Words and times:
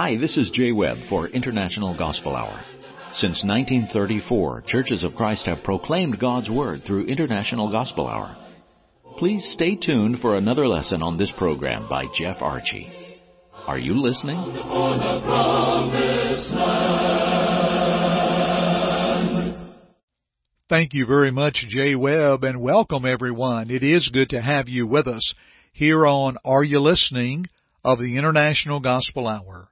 Hi, 0.00 0.16
this 0.16 0.36
is 0.36 0.52
Jay 0.52 0.70
Webb 0.70 0.98
for 1.08 1.26
International 1.26 1.92
Gospel 1.92 2.36
Hour. 2.36 2.62
Since 3.14 3.42
1934, 3.42 4.62
Churches 4.68 5.02
of 5.02 5.16
Christ 5.16 5.44
have 5.46 5.64
proclaimed 5.64 6.20
God's 6.20 6.48
Word 6.48 6.82
through 6.86 7.06
International 7.06 7.72
Gospel 7.72 8.06
Hour. 8.06 8.36
Please 9.18 9.44
stay 9.54 9.74
tuned 9.74 10.20
for 10.20 10.36
another 10.36 10.68
lesson 10.68 11.02
on 11.02 11.18
this 11.18 11.32
program 11.36 11.88
by 11.90 12.04
Jeff 12.16 12.36
Archie. 12.40 12.88
Are 13.66 13.76
you 13.76 14.00
listening? 14.00 14.38
Thank 20.68 20.94
you 20.94 21.06
very 21.06 21.32
much, 21.32 21.66
Jay 21.68 21.96
Webb, 21.96 22.44
and 22.44 22.60
welcome 22.60 23.04
everyone. 23.04 23.68
It 23.68 23.82
is 23.82 24.08
good 24.12 24.28
to 24.28 24.40
have 24.40 24.68
you 24.68 24.86
with 24.86 25.08
us 25.08 25.34
here 25.72 26.06
on 26.06 26.36
Are 26.44 26.62
You 26.62 26.78
Listening 26.78 27.46
of 27.82 27.98
the 27.98 28.16
International 28.16 28.78
Gospel 28.78 29.26
Hour. 29.26 29.68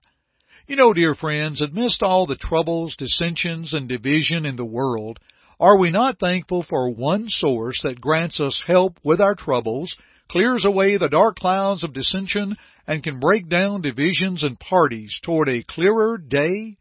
You 0.69 0.75
know, 0.75 0.93
dear 0.93 1.15
friends, 1.15 1.63
amidst 1.63 2.03
all 2.03 2.27
the 2.27 2.35
troubles, 2.35 2.97
dissensions, 2.97 3.73
and 3.73 3.89
division 3.89 4.45
in 4.45 4.57
the 4.57 4.65
world, 4.65 5.21
are 5.61 5.79
we 5.79 5.93
not 5.93 6.19
thankful 6.19 6.65
for 6.69 6.91
one 6.91 7.27
source 7.29 7.83
that 7.85 8.01
grants 8.01 8.41
us 8.41 8.65
help 8.67 8.99
with 9.05 9.21
our 9.21 9.37
troubles, 9.37 9.95
clears 10.29 10.65
away 10.65 10.97
the 10.97 11.09
dark 11.09 11.37
clouds 11.37 11.85
of 11.85 11.93
dissension, 11.93 12.57
and 12.85 13.05
can 13.05 13.21
break 13.21 13.49
down 13.49 13.81
divisions 13.81 14.43
and 14.43 14.59
parties 14.59 15.21
toward 15.23 15.49
a 15.49 15.63
clearer 15.63 16.19
day? 16.19 16.79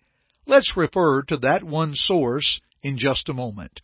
Let's 0.48 0.76
refer 0.76 1.22
to 1.28 1.38
that 1.38 1.64
one 1.64 1.94
source 1.94 2.60
in 2.82 2.98
just 2.98 3.30
a 3.30 3.36
moment. 3.36 3.82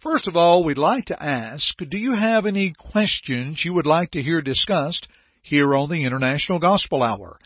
First 0.00 0.28
of 0.28 0.36
all, 0.36 0.62
we'd 0.62 0.78
like 0.78 1.06
to 1.06 1.20
ask, 1.20 1.76
do 1.78 1.98
you 1.98 2.14
have 2.14 2.46
any 2.46 2.74
questions 2.78 3.64
you 3.64 3.74
would 3.74 3.86
like 3.86 4.12
to 4.12 4.22
hear 4.22 4.40
discussed 4.40 5.08
here 5.42 5.74
on 5.74 5.90
the 5.90 6.04
International 6.04 6.60
Gospel 6.60 7.02
Hour? 7.02 7.40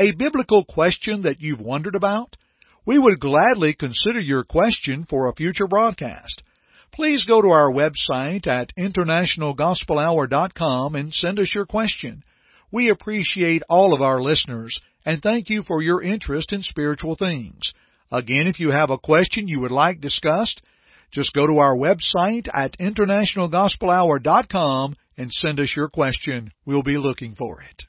A 0.00 0.12
biblical 0.12 0.64
question 0.64 1.20
that 1.22 1.42
you've 1.42 1.60
wondered 1.60 1.94
about? 1.94 2.36
We 2.86 2.98
would 2.98 3.20
gladly 3.20 3.74
consider 3.74 4.18
your 4.18 4.44
question 4.44 5.04
for 5.08 5.28
a 5.28 5.34
future 5.34 5.66
broadcast. 5.66 6.42
Please 6.92 7.26
go 7.26 7.42
to 7.42 7.50
our 7.50 7.70
website 7.70 8.46
at 8.46 8.72
internationalgospelhour.com 8.78 10.94
and 10.94 11.12
send 11.12 11.38
us 11.38 11.52
your 11.54 11.66
question. 11.66 12.24
We 12.72 12.88
appreciate 12.88 13.62
all 13.68 13.92
of 13.94 14.00
our 14.00 14.22
listeners 14.22 14.80
and 15.04 15.20
thank 15.22 15.50
you 15.50 15.62
for 15.62 15.82
your 15.82 16.02
interest 16.02 16.52
in 16.52 16.62
spiritual 16.62 17.16
things. 17.16 17.74
Again, 18.10 18.46
if 18.46 18.58
you 18.58 18.70
have 18.70 18.88
a 18.90 18.96
question 18.98 19.48
you 19.48 19.60
would 19.60 19.70
like 19.70 20.00
discussed, 20.00 20.62
just 21.10 21.34
go 21.34 21.46
to 21.46 21.58
our 21.58 21.76
website 21.76 22.48
at 22.52 22.78
internationalgospelhour.com 22.78 24.96
and 25.16 25.32
send 25.32 25.60
us 25.60 25.72
your 25.76 25.88
question. 25.88 26.52
We'll 26.64 26.82
be 26.82 26.96
looking 26.96 27.34
for 27.34 27.62
it. 27.62 27.84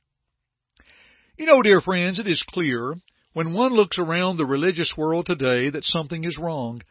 You 1.41 1.47
know, 1.47 1.63
dear 1.63 1.81
friends, 1.81 2.19
it 2.19 2.27
is 2.27 2.43
clear 2.43 2.93
when 3.33 3.51
one 3.51 3.73
looks 3.73 3.97
around 3.97 4.37
the 4.37 4.45
religious 4.45 4.93
world 4.95 5.25
today 5.25 5.71
that 5.71 5.83
something 5.83 6.23
is 6.23 6.37
wrong. 6.37 6.83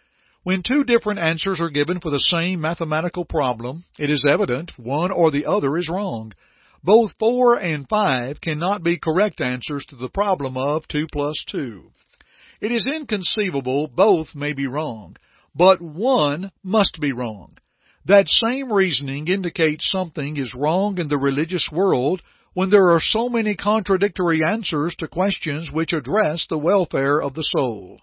When 0.43 0.65
two 0.65 0.83
different 0.83 1.21
answers 1.21 1.61
are 1.61 1.71
given 1.71 2.01
for 2.01 2.11
the 2.11 2.19
same 2.19 2.61
mathematical 2.61 3.25
problem, 3.25 3.85
it 3.97 4.11
is 4.11 4.27
evident 4.29 4.73
one 4.77 5.13
or 5.13 5.31
the 5.31 5.47
other 5.47 5.79
is 5.79 5.89
wrong. 5.89 6.33
Both 6.83 7.13
4 7.21 7.61
and 7.61 7.89
5 7.89 8.41
cannot 8.41 8.83
be 8.83 8.99
correct 8.99 9.41
answers 9.41 9.87
to 9.87 9.95
the 9.95 10.09
problem 10.09 10.57
of 10.57 10.89
2 10.89 11.07
plus 11.13 11.45
2. 11.53 11.89
It 12.61 12.73
is 12.73 12.89
inconceivable 12.93 13.87
both 13.87 14.35
may 14.35 14.53
be 14.53 14.67
wrong, 14.67 15.17
but 15.55 15.81
one 15.81 16.51
must 16.65 16.99
be 17.01 17.13
wrong. 17.13 17.57
That 18.05 18.27
same 18.27 18.73
reasoning 18.73 19.29
indicates 19.29 19.89
something 19.89 20.37
is 20.37 20.57
wrong 20.57 20.99
in 20.99 21.07
the 21.07 21.19
religious 21.19 21.69
world 21.71 22.21
when 22.55 22.71
there 22.71 22.91
are 22.91 23.01
so 23.01 23.29
many 23.29 23.55
contradictory 23.55 24.43
answers 24.45 24.95
to 24.99 25.09
questions 25.09 25.71
which 25.73 25.93
address 25.93 26.47
the 26.49 26.59
welfare 26.59 27.21
of 27.21 27.35
the 27.35 27.45
soul. 27.45 28.01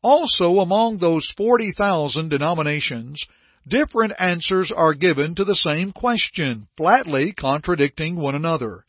Also 0.03 0.59
among 0.59 0.99
those 0.99 1.33
40,000 1.37 2.29
denominations, 2.29 3.25
different 3.67 4.13
answers 4.19 4.73
are 4.75 4.95
given 4.95 5.35
to 5.35 5.45
the 5.45 5.55
same 5.55 5.93
question, 5.93 6.69
flatly 6.77 7.33
contradicting 7.33 8.17
one 8.17 8.35
another. 8.35 8.85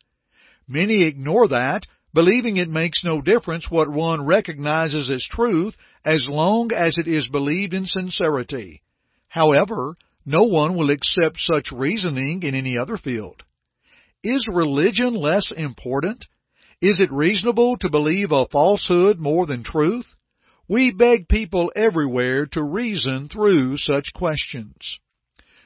Many 0.67 1.05
ignore 1.05 1.47
that, 1.49 1.85
believing 2.13 2.57
it 2.57 2.69
makes 2.69 3.03
no 3.03 3.21
difference 3.21 3.69
what 3.69 3.89
one 3.89 4.25
recognizes 4.25 5.09
as 5.09 5.27
truth 5.29 5.75
as 6.05 6.27
long 6.29 6.71
as 6.71 6.97
it 6.97 7.07
is 7.07 7.27
believed 7.27 7.73
in 7.73 7.85
sincerity. 7.85 8.81
However, 9.27 9.95
no 10.25 10.43
one 10.43 10.75
will 10.75 10.89
accept 10.89 11.37
such 11.39 11.71
reasoning 11.71 12.43
in 12.43 12.53
any 12.53 12.77
other 12.77 12.97
field. 12.97 13.43
Is 14.23 14.47
religion 14.51 15.13
less 15.13 15.51
important? 15.55 16.25
Is 16.81 16.99
it 16.99 17.11
reasonable 17.11 17.77
to 17.77 17.89
believe 17.89 18.31
a 18.31 18.47
falsehood 18.47 19.19
more 19.19 19.45
than 19.45 19.63
truth? 19.63 20.05
We 20.71 20.91
beg 20.91 21.27
people 21.27 21.69
everywhere 21.75 22.45
to 22.53 22.63
reason 22.63 23.27
through 23.27 23.75
such 23.75 24.13
questions. 24.15 24.99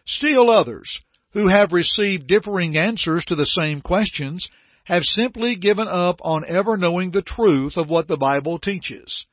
Still 0.08 0.50
others, 0.50 0.98
who 1.34 1.48
have 1.48 1.74
received 1.74 2.26
differing 2.26 2.76
answers 2.76 3.24
to 3.26 3.36
the 3.36 3.46
same 3.46 3.82
questions, 3.82 4.50
have 4.86 5.04
simply 5.04 5.58
given 5.58 5.88
up 5.88 6.22
on 6.24 6.44
ever 6.48 6.76
knowing 6.76 7.12
the 7.12 7.22
truth 7.22 7.78
of 7.78 7.88
what 7.88 8.08
the 8.08 8.18
Bible 8.18 8.58
teaches. 8.58 9.28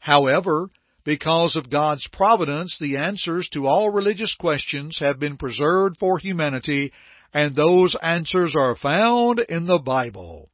However, 0.00 0.70
because 1.04 1.54
of 1.54 1.70
God's 1.70 2.08
providence, 2.12 2.76
the 2.80 2.96
answers 2.96 3.48
to 3.52 3.68
all 3.68 3.90
religious 3.90 4.34
questions 4.34 4.98
have 4.98 5.20
been 5.20 5.36
preserved 5.36 5.98
for 6.00 6.18
humanity, 6.18 6.92
and 7.32 7.54
those 7.54 7.94
answers 8.02 8.54
are 8.58 8.74
found 8.74 9.38
in 9.38 9.66
the 9.66 9.78
Bible. 9.78 10.50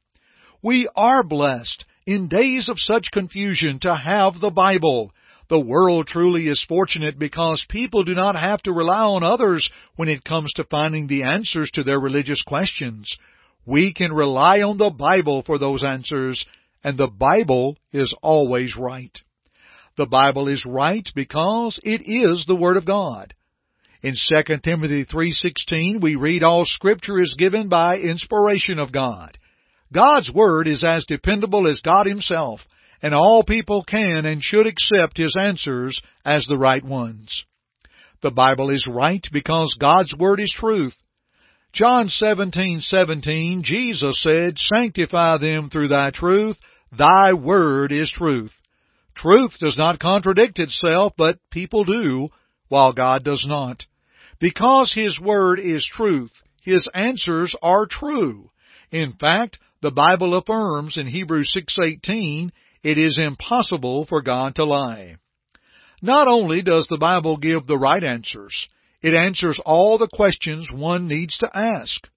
We 0.61 0.87
are 0.95 1.23
blessed 1.23 1.85
in 2.05 2.27
days 2.27 2.69
of 2.69 2.79
such 2.79 3.11
confusion 3.11 3.79
to 3.81 3.95
have 3.95 4.39
the 4.39 4.49
Bible. 4.49 5.11
The 5.49 5.59
world 5.59 6.07
truly 6.07 6.47
is 6.47 6.63
fortunate 6.67 7.17
because 7.17 7.65
people 7.69 8.03
do 8.03 8.13
not 8.13 8.35
have 8.35 8.61
to 8.63 8.71
rely 8.71 9.01
on 9.01 9.23
others 9.23 9.69
when 9.95 10.07
it 10.07 10.23
comes 10.23 10.51
to 10.53 10.63
finding 10.63 11.07
the 11.07 11.23
answers 11.23 11.71
to 11.73 11.83
their 11.83 11.99
religious 11.99 12.43
questions. 12.43 13.17
We 13.65 13.93
can 13.93 14.13
rely 14.13 14.61
on 14.61 14.77
the 14.77 14.91
Bible 14.91 15.43
for 15.43 15.57
those 15.57 15.83
answers, 15.83 16.45
and 16.83 16.97
the 16.97 17.07
Bible 17.07 17.77
is 17.91 18.13
always 18.21 18.75
right. 18.77 19.17
The 19.97 20.05
Bible 20.05 20.47
is 20.47 20.65
right 20.65 21.07
because 21.13 21.79
it 21.83 22.01
is 22.05 22.45
the 22.45 22.55
Word 22.55 22.77
of 22.77 22.85
God. 22.85 23.33
In 24.01 24.15
2 24.15 24.59
Timothy 24.63 25.03
3:16 25.03 25.99
we 25.99 26.15
read 26.15 26.41
all 26.41 26.63
scripture 26.65 27.19
is 27.19 27.35
given 27.37 27.67
by 27.67 27.97
inspiration 27.97 28.79
of 28.79 28.93
God. 28.93 29.37
God's 29.93 30.31
Word 30.31 30.67
is 30.67 30.83
as 30.83 31.05
dependable 31.05 31.67
as 31.67 31.81
God 31.81 32.05
Himself, 32.05 32.61
and 33.01 33.13
all 33.13 33.43
people 33.43 33.83
can 33.83 34.25
and 34.25 34.43
should 34.43 34.67
accept 34.67 35.17
His 35.17 35.35
answers 35.39 35.99
as 36.23 36.45
the 36.45 36.57
right 36.57 36.83
ones. 36.83 37.45
The 38.21 38.31
Bible 38.31 38.69
is 38.69 38.87
right 38.89 39.25
because 39.31 39.75
God's 39.79 40.13
Word 40.15 40.39
is 40.39 40.53
truth. 40.57 40.95
John 41.71 42.09
17:17 42.09 43.61
Jesus 43.63 44.21
said, 44.21 44.57
"Sanctify 44.57 45.37
them 45.37 45.69
through 45.69 45.89
thy 45.89 46.09
truth; 46.09 46.57
thy 46.91 47.33
word 47.33 47.91
is 47.91 48.11
truth." 48.11 48.53
Truth 49.15 49.59
does 49.59 49.77
not 49.77 49.99
contradict 49.99 50.59
itself, 50.59 51.13
but 51.17 51.39
people 51.51 51.83
do, 51.83 52.29
while 52.69 52.93
God 52.93 53.23
does 53.23 53.45
not. 53.45 53.85
Because 54.39 54.93
His 54.93 55.19
Word 55.19 55.59
is 55.59 55.85
truth, 55.85 56.31
His 56.63 56.87
answers 56.93 57.55
are 57.61 57.85
true. 57.85 58.49
In 58.91 59.13
fact, 59.13 59.59
the 59.81 59.91
Bible 59.91 60.35
affirms 60.35 60.97
in 60.97 61.07
Hebrews 61.07 61.53
6:18, 61.53 62.51
it 62.83 62.97
is 62.97 63.17
impossible 63.17 64.05
for 64.05 64.21
God 64.21 64.55
to 64.55 64.65
lie. 64.65 65.15
Not 66.01 66.27
only 66.27 66.61
does 66.61 66.87
the 66.87 66.97
Bible 66.97 67.37
give 67.37 67.65
the 67.65 67.77
right 67.77 68.03
answers, 68.03 68.67
it 69.01 69.13
answers 69.13 69.59
all 69.65 69.97
the 69.97 70.07
questions 70.07 70.71
one 70.71 71.07
needs 71.07 71.37
to 71.37 71.57
ask. 71.57 72.09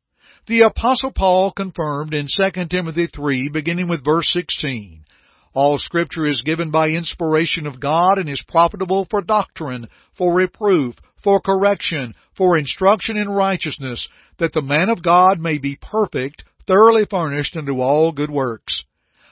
The 0.47 0.61
apostle 0.61 1.12
Paul 1.12 1.53
confirmed 1.53 2.14
in 2.14 2.26
2 2.26 2.67
Timothy 2.69 3.06
3 3.06 3.49
beginning 3.49 3.88
with 3.88 4.05
verse 4.05 4.29
16, 4.32 5.05
all 5.55 5.76
scripture 5.76 6.25
is 6.25 6.41
given 6.41 6.70
by 6.70 6.88
inspiration 6.88 7.67
of 7.67 7.79
God 7.79 8.19
and 8.19 8.29
is 8.29 8.43
profitable 8.49 9.06
for 9.11 9.20
doctrine, 9.20 9.88
for 10.17 10.35
reproof, 10.35 10.94
for 11.23 11.41
correction, 11.41 12.14
for 12.37 12.56
instruction 12.56 13.17
in 13.17 13.29
righteousness, 13.29 14.09
that 14.38 14.55
the 14.55 14.62
man 14.62 14.88
of 14.88 15.03
God 15.03 15.38
may 15.38 15.59
be 15.59 15.79
perfect, 15.81 16.44
thoroughly 16.67 17.06
furnished 17.09 17.56
unto 17.56 17.81
all 17.81 18.12
good 18.12 18.31
works. 18.31 18.82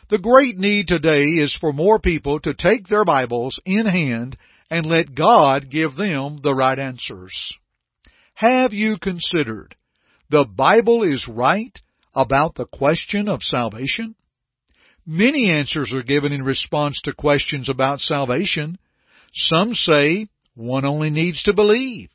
The 0.08 0.18
great 0.18 0.58
need 0.58 0.88
today 0.88 1.24
is 1.24 1.56
for 1.60 1.72
more 1.72 1.98
people 2.00 2.40
to 2.40 2.54
take 2.54 2.88
their 2.88 3.04
Bibles 3.04 3.60
in 3.64 3.86
hand 3.86 4.36
and 4.70 4.86
let 4.86 5.14
God 5.14 5.70
give 5.70 5.94
them 5.96 6.40
the 6.42 6.54
right 6.54 6.78
answers. 6.78 7.52
Have 8.34 8.72
you 8.72 8.96
considered 8.98 9.76
the 10.30 10.44
Bible 10.44 11.02
is 11.02 11.28
right 11.28 11.78
about 12.14 12.54
the 12.54 12.66
question 12.66 13.28
of 13.28 13.42
salvation? 13.42 14.14
Many 15.06 15.50
answers 15.50 15.92
are 15.92 16.02
given 16.02 16.32
in 16.32 16.42
response 16.42 17.00
to 17.02 17.12
questions 17.12 17.68
about 17.68 18.00
salvation. 18.00 18.78
Some 19.32 19.74
say 19.74 20.28
one 20.54 20.84
only 20.84 21.10
needs 21.10 21.42
to 21.44 21.54
believe. 21.54 22.10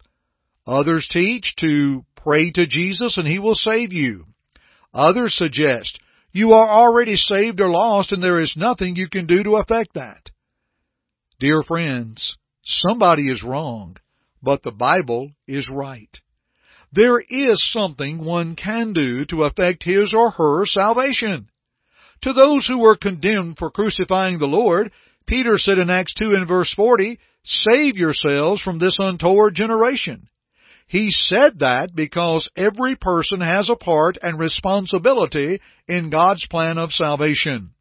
Others 0.67 1.09
teach 1.11 1.55
to 1.59 2.05
pray 2.15 2.51
to 2.51 2.67
Jesus 2.67 3.17
and 3.17 3.27
He 3.27 3.39
will 3.39 3.55
save 3.55 3.93
you. 3.93 4.25
Others 4.95 5.35
suggest 5.35 5.99
you 6.31 6.53
are 6.53 6.67
already 6.67 7.17
saved 7.17 7.59
or 7.59 7.69
lost 7.69 8.11
and 8.11 8.23
there 8.23 8.39
is 8.39 8.55
nothing 8.57 8.95
you 8.95 9.09
can 9.09 9.27
do 9.27 9.43
to 9.43 9.57
affect 9.57 9.93
that. 9.95 10.31
Dear 11.39 11.63
friends, 11.63 12.35
somebody 12.63 13.29
is 13.29 13.43
wrong, 13.43 13.97
but 14.41 14.63
the 14.63 14.71
Bible 14.71 15.31
is 15.47 15.69
right. 15.69 16.09
There 16.93 17.19
is 17.19 17.71
something 17.71 18.23
one 18.23 18.55
can 18.55 18.93
do 18.93 19.25
to 19.25 19.43
affect 19.43 19.83
his 19.83 20.13
or 20.13 20.31
her 20.31 20.65
salvation. 20.65 21.49
To 22.21 22.31
those 22.31 22.65
who 22.65 22.79
were 22.79 22.95
condemned 22.95 23.57
for 23.57 23.69
crucifying 23.69 24.39
the 24.39 24.47
Lord, 24.47 24.93
Peter 25.27 25.57
said 25.57 25.77
in 25.77 25.89
Acts 25.89 26.13
2 26.13 26.31
and 26.31 26.47
verse 26.47 26.73
40, 26.73 27.19
Save 27.43 27.97
yourselves 27.97 28.61
from 28.61 28.79
this 28.79 28.97
untoward 28.97 29.55
generation. 29.55 30.29
He 30.87 31.09
said 31.11 31.59
that 31.59 31.95
because 31.95 32.49
every 32.55 32.95
person 32.95 33.41
has 33.41 33.69
a 33.69 33.75
part 33.75 34.17
and 34.21 34.37
responsibility 34.37 35.59
in 35.87 36.11
God's 36.11 36.45
plan 36.47 36.77
of 36.77 36.91
salvation. 36.91 37.71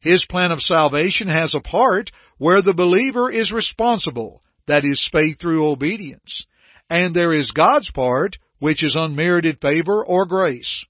His 0.00 0.24
plan 0.24 0.52
of 0.52 0.60
salvation 0.60 1.28
has 1.28 1.54
a 1.54 1.60
part 1.60 2.10
where 2.38 2.60
the 2.60 2.74
believer 2.74 3.30
is 3.30 3.52
responsible, 3.52 4.42
that 4.66 4.84
is 4.84 5.08
faith 5.10 5.38
through 5.40 5.70
obedience. 5.70 6.44
And 6.90 7.14
there 7.14 7.32
is 7.32 7.52
God's 7.52 7.90
part, 7.90 8.36
which 8.58 8.84
is 8.84 8.96
unmerited 8.96 9.58
favor 9.60 10.04
or 10.04 10.26
grace. 10.26 10.84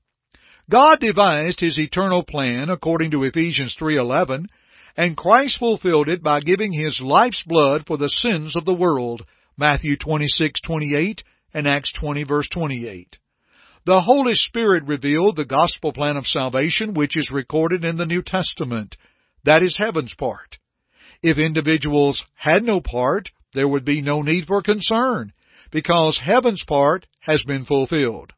God 0.68 0.98
devised 1.00 1.60
his 1.60 1.78
eternal 1.78 2.22
plan 2.22 2.70
according 2.70 3.10
to 3.12 3.24
Ephesians 3.24 3.76
3:11, 3.78 4.46
and 4.96 5.16
Christ 5.16 5.58
fulfilled 5.58 6.08
it 6.08 6.22
by 6.22 6.40
giving 6.40 6.72
his 6.72 7.00
life's 7.00 7.42
blood 7.42 7.86
for 7.86 7.96
the 7.96 8.08
sins 8.08 8.56
of 8.56 8.64
the 8.64 8.74
world. 8.74 9.24
Matthew 9.56 9.96
26:28 9.96 11.22
and 11.54 11.66
Acts 11.66 11.92
20 11.98 12.24
verse 12.24 12.48
28. 12.48 13.18
The 13.84 14.00
Holy 14.00 14.34
Spirit 14.34 14.84
revealed 14.84 15.36
the 15.36 15.44
gospel 15.44 15.92
plan 15.92 16.16
of 16.16 16.26
salvation 16.26 16.94
which 16.94 17.16
is 17.16 17.30
recorded 17.32 17.84
in 17.84 17.96
the 17.96 18.06
New 18.06 18.22
Testament. 18.22 18.96
That 19.44 19.62
is 19.62 19.76
heaven's 19.76 20.14
part. 20.14 20.58
If 21.22 21.38
individuals 21.38 22.24
had 22.34 22.62
no 22.62 22.80
part, 22.80 23.30
there 23.54 23.68
would 23.68 23.84
be 23.84 24.00
no 24.00 24.22
need 24.22 24.46
for 24.46 24.62
concern, 24.62 25.32
because 25.70 26.18
heaven's 26.22 26.64
part 26.64 27.06
has 27.20 27.42
been 27.44 27.64
fulfilled. 27.64 28.32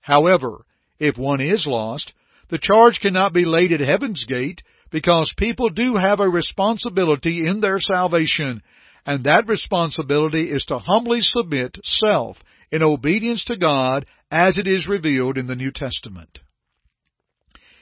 However, 0.00 0.64
if 0.98 1.16
one 1.16 1.40
is 1.40 1.66
lost, 1.66 2.12
the 2.48 2.58
charge 2.58 3.00
cannot 3.00 3.32
be 3.32 3.44
laid 3.44 3.72
at 3.72 3.80
heaven's 3.80 4.24
gate, 4.24 4.62
because 4.90 5.34
people 5.36 5.70
do 5.70 5.96
have 5.96 6.20
a 6.20 6.28
responsibility 6.28 7.46
in 7.46 7.60
their 7.60 7.78
salvation, 7.78 8.62
and 9.06 9.24
that 9.24 9.48
responsibility 9.48 10.50
is 10.50 10.64
to 10.66 10.78
humbly 10.78 11.20
submit 11.20 11.78
self 11.82 12.36
in 12.70 12.82
obedience 12.82 13.44
to 13.46 13.56
God 13.56 14.06
as 14.30 14.56
it 14.58 14.66
is 14.66 14.88
revealed 14.88 15.36
in 15.36 15.46
the 15.46 15.56
New 15.56 15.72
Testament. 15.72 16.38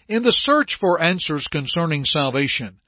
In 0.08 0.22
the 0.22 0.32
search 0.32 0.76
for 0.80 1.00
answers 1.00 1.46
concerning 1.50 2.04
salvation, 2.04 2.80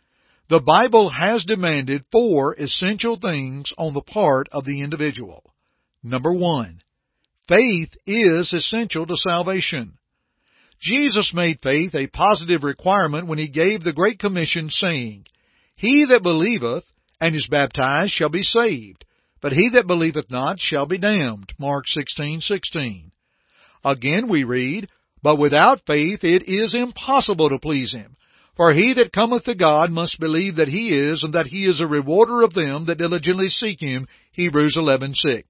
the 0.49 0.61
Bible 0.61 1.11
has 1.11 1.45
demanded 1.45 2.05
four 2.11 2.55
essential 2.55 3.17
things 3.17 3.73
on 3.79 3.95
the 3.95 4.01
part 4.01 4.49
of 4.51 4.65
the 4.65 4.83
individual. 4.83 5.55
Number 6.03 6.33
one, 6.33 6.83
faith 7.47 7.91
is 8.07 8.53
essential 8.53 9.07
to 9.07 9.17
salvation. 9.17 9.99
Jesus 10.81 11.33
made 11.33 11.61
faith 11.63 11.95
a 11.95 12.09
positive 12.09 12.65
requirement 12.65 13.29
when 13.29 13.39
he 13.39 13.49
gave 13.49 13.85
the 13.85 13.93
Great 13.93 14.19
Commission 14.19 14.69
saying, 14.69 15.25
He 15.77 16.05
that 16.09 16.25
believeth 16.25 16.85
and 17.23 17.37
is 17.37 17.47
baptized 17.49 18.11
shall 18.11 18.29
be 18.29 18.43
saved, 18.43 19.05
but 19.41 19.53
he 19.53 19.71
that 19.73 19.87
believeth 19.87 20.29
not 20.29 20.59
shall 20.59 20.87
be 20.87 20.99
damned. 20.99 21.53
Mark 21.57 21.87
16:16. 21.87 23.13
Again 23.85 24.27
we 24.27 24.43
read, 24.43 24.89
But 25.23 25.39
without 25.39 25.87
faith 25.87 26.25
it 26.25 26.43
is 26.49 26.75
impossible 26.75 27.49
to 27.51 27.61
please 27.61 27.93
him. 27.93 28.17
For 28.57 28.75
he 28.75 28.95
that 28.95 29.13
cometh 29.13 29.45
to 29.45 29.55
God 29.55 29.93
must 29.93 30.19
believe 30.19 30.57
that 30.57 30.67
he 30.67 30.89
is, 30.89 31.23
and 31.23 31.33
that 31.35 31.47
he 31.47 31.65
is 31.65 31.79
a 31.79 31.87
rewarder 31.87 32.43
of 32.43 32.55
them 32.55 32.87
that 32.87 32.99
diligently 32.99 33.51
seek 33.51 33.79
him. 33.79 34.09
Hebrews 34.33 34.77
11:6. 34.77 35.45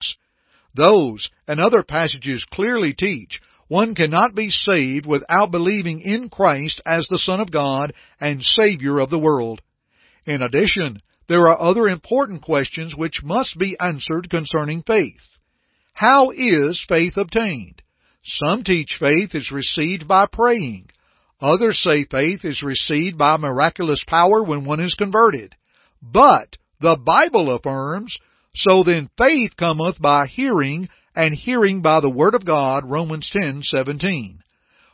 Those 0.74 1.30
and 1.48 1.58
other 1.58 1.82
passages 1.82 2.44
clearly 2.44 2.92
teach 2.92 3.40
one 3.68 3.94
cannot 3.94 4.34
be 4.34 4.50
saved 4.50 5.06
without 5.06 5.50
believing 5.50 6.02
in 6.02 6.28
Christ 6.28 6.82
as 6.84 7.06
the 7.08 7.18
Son 7.18 7.40
of 7.40 7.50
God 7.50 7.94
and 8.20 8.44
Savior 8.44 9.00
of 9.00 9.08
the 9.08 9.18
world. 9.18 9.62
In 10.26 10.42
addition, 10.42 11.00
there 11.32 11.48
are 11.48 11.58
other 11.58 11.88
important 11.88 12.42
questions 12.42 12.94
which 12.94 13.22
must 13.24 13.56
be 13.58 13.74
answered 13.80 14.28
concerning 14.28 14.82
faith. 14.82 15.22
How 15.94 16.30
is 16.30 16.84
faith 16.86 17.16
obtained? 17.16 17.80
Some 18.22 18.62
teach 18.64 18.98
faith 19.00 19.34
is 19.34 19.50
received 19.50 20.06
by 20.06 20.26
praying. 20.30 20.90
Others 21.40 21.82
say 21.82 22.04
faith 22.04 22.44
is 22.44 22.62
received 22.62 23.16
by 23.16 23.38
miraculous 23.38 24.04
power 24.06 24.44
when 24.44 24.66
one 24.66 24.80
is 24.80 24.94
converted. 24.94 25.54
But 26.02 26.58
the 26.82 26.96
Bible 26.96 27.54
affirms, 27.56 28.14
so 28.54 28.82
then 28.82 29.08
faith 29.16 29.56
cometh 29.56 29.98
by 30.02 30.26
hearing, 30.26 30.90
and 31.16 31.32
hearing 31.32 31.80
by 31.80 32.00
the 32.00 32.10
word 32.10 32.34
of 32.34 32.44
God, 32.44 32.84
Romans 32.84 33.30
10:17. 33.34 34.40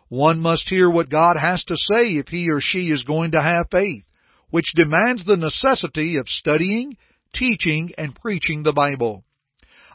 One 0.08 0.40
must 0.40 0.68
hear 0.68 0.88
what 0.88 1.10
God 1.10 1.36
has 1.36 1.64
to 1.64 1.76
say 1.76 2.16
if 2.16 2.28
he 2.28 2.48
or 2.48 2.60
she 2.60 2.92
is 2.92 3.02
going 3.02 3.32
to 3.32 3.42
have 3.42 3.66
faith 3.72 4.04
which 4.50 4.72
demands 4.74 5.24
the 5.24 5.36
necessity 5.36 6.16
of 6.16 6.28
studying, 6.28 6.96
teaching, 7.34 7.92
and 7.98 8.14
preaching 8.14 8.62
the 8.62 8.72
Bible. 8.72 9.24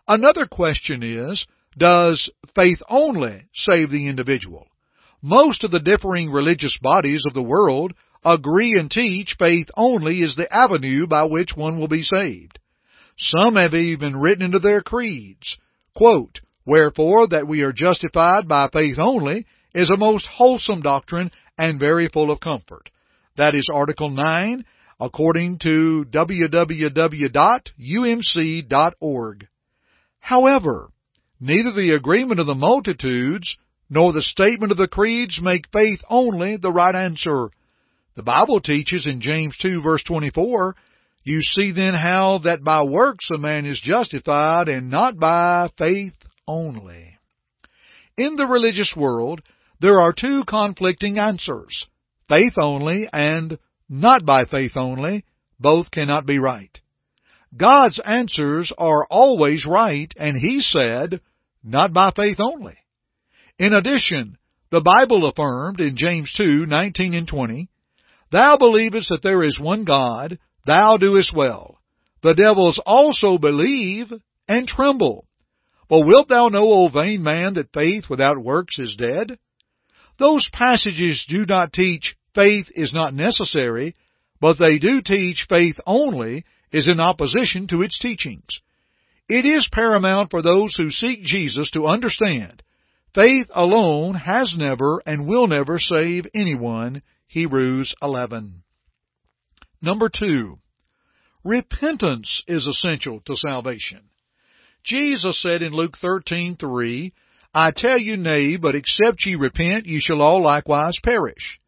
Another 0.07 0.45
question 0.45 1.01
is, 1.01 1.45
does 1.77 2.29
faith 2.55 2.79
only 2.89 3.45
save 3.53 3.89
the 3.89 4.07
individual? 4.07 4.67
Most 5.21 5.63
of 5.63 5.71
the 5.71 5.79
differing 5.79 6.29
religious 6.29 6.77
bodies 6.81 7.23
of 7.25 7.33
the 7.33 7.41
world 7.41 7.93
agree 8.25 8.73
and 8.77 8.91
teach 8.91 9.35
faith 9.39 9.67
only 9.75 10.21
is 10.21 10.35
the 10.35 10.53
avenue 10.53 11.07
by 11.07 11.23
which 11.23 11.51
one 11.55 11.79
will 11.79 11.87
be 11.87 12.03
saved. 12.03 12.59
Some 13.17 13.55
have 13.55 13.73
even 13.73 14.17
written 14.17 14.45
into 14.45 14.59
their 14.59 14.81
creeds, 14.81 15.57
quote, 15.95 16.41
Wherefore 16.65 17.27
that 17.27 17.47
we 17.47 17.61
are 17.61 17.73
justified 17.73 18.47
by 18.47 18.69
faith 18.71 18.97
only 18.97 19.45
is 19.73 19.91
a 19.91 19.97
most 19.97 20.25
wholesome 20.25 20.81
doctrine 20.81 21.31
and 21.57 21.79
very 21.79 22.07
full 22.07 22.31
of 22.31 22.39
comfort. 22.39 22.89
That 23.35 23.55
is 23.55 23.67
Article 23.73 24.11
9, 24.11 24.63
according 24.99 25.57
to 25.63 26.05
www.umc.org. 26.11 26.57
However, 30.19 30.89
neither 31.39 31.71
the 31.71 31.95
agreement 31.95 32.39
of 32.39 32.45
the 32.45 32.53
multitudes 32.53 33.57
nor 33.89 34.13
the 34.13 34.21
statement 34.21 34.71
of 34.71 34.77
the 34.77 34.87
creeds 34.87 35.39
make 35.41 35.71
faith 35.71 35.99
only 36.09 36.57
the 36.57 36.71
right 36.71 36.93
answer. 36.93 37.49
The 38.15 38.21
Bible 38.21 38.61
teaches 38.61 39.07
in 39.07 39.19
James 39.19 39.57
2 39.63 39.81
verse 39.81 40.03
24, 40.03 40.75
You 41.23 41.41
see 41.41 41.71
then 41.71 41.95
how 41.95 42.37
that 42.43 42.63
by 42.63 42.83
works 42.83 43.29
a 43.33 43.39
man 43.39 43.65
is 43.65 43.81
justified 43.83 44.67
and 44.67 44.91
not 44.91 45.17
by 45.17 45.71
faith 45.75 46.13
only. 46.47 47.17
In 48.15 48.35
the 48.35 48.45
religious 48.45 48.93
world, 48.95 49.41
there 49.81 49.99
are 49.99 50.13
two 50.13 50.43
conflicting 50.47 51.17
answers 51.17 51.87
faith 52.27 52.53
only 52.57 53.07
and 53.11 53.57
not 53.89 54.25
by 54.25 54.45
faith 54.45 54.73
only, 54.75 55.25
both 55.59 55.91
cannot 55.91 56.25
be 56.25 56.39
right. 56.39 56.79
God's 57.55 57.99
answers 58.03 58.73
are 58.77 59.05
always 59.09 59.65
right, 59.65 60.11
and 60.17 60.35
He 60.37 60.61
said, 60.61 61.21
not 61.63 61.93
by 61.93 62.11
faith 62.15 62.37
only. 62.39 62.77
In 63.59 63.73
addition, 63.73 64.37
the 64.71 64.81
Bible 64.81 65.27
affirmed 65.27 65.79
in 65.79 65.95
James 65.95 66.33
2, 66.35 66.65
19 66.65 67.13
and 67.13 67.27
20, 67.27 67.69
Thou 68.31 68.57
believest 68.57 69.09
that 69.09 69.21
there 69.21 69.43
is 69.43 69.59
one 69.59 69.85
God, 69.85 70.39
thou 70.65 70.97
doest 70.97 71.31
well. 71.35 71.77
The 72.23 72.33
devils 72.33 72.81
also 72.83 73.37
believe 73.37 74.11
and 74.47 74.67
tremble. 74.67 75.27
But 75.89 76.07
wilt 76.07 76.29
thou 76.29 76.47
know, 76.47 76.63
O 76.63 76.89
vain 76.89 77.21
man, 77.21 77.53
that 77.53 77.73
faith 77.73 78.05
without 78.09 78.43
works 78.43 78.79
is 78.79 78.95
dead? 78.95 79.37
Those 80.19 80.49
passages 80.51 81.25
do 81.27 81.45
not 81.45 81.73
teach 81.73 82.15
faith 82.35 82.67
is 82.75 82.93
not 82.93 83.13
necessary, 83.13 83.95
but 84.39 84.57
they 84.59 84.79
do 84.79 85.01
teach 85.01 85.45
faith 85.49 85.79
only 85.85 86.45
is 86.71 86.87
in 86.87 86.99
opposition 86.99 87.67
to 87.67 87.81
its 87.81 87.97
teachings. 87.97 88.59
It 89.29 89.45
is 89.45 89.69
paramount 89.71 90.31
for 90.31 90.41
those 90.41 90.75
who 90.75 90.91
seek 90.91 91.23
Jesus 91.23 91.71
to 91.71 91.87
understand 91.87 92.61
faith 93.15 93.47
alone 93.53 94.15
has 94.15 94.55
never 94.57 95.01
and 95.05 95.27
will 95.27 95.47
never 95.47 95.79
save 95.79 96.25
anyone. 96.33 97.01
Hebrews 97.27 97.95
11. 98.01 98.63
Number 99.81 100.09
two, 100.09 100.59
repentance 101.43 102.43
is 102.47 102.67
essential 102.67 103.21
to 103.25 103.35
salvation. 103.35 104.01
Jesus 104.83 105.41
said 105.41 105.61
in 105.61 105.73
Luke 105.73 105.97
13:3, 106.01 107.11
I 107.53 107.71
tell 107.71 107.99
you 107.99 108.17
nay, 108.17 108.57
but 108.57 108.75
except 108.75 109.25
ye 109.25 109.35
repent, 109.35 109.85
ye 109.85 109.99
shall 109.99 110.21
all 110.21 110.41
likewise 110.41 110.97
perish. 111.03 111.59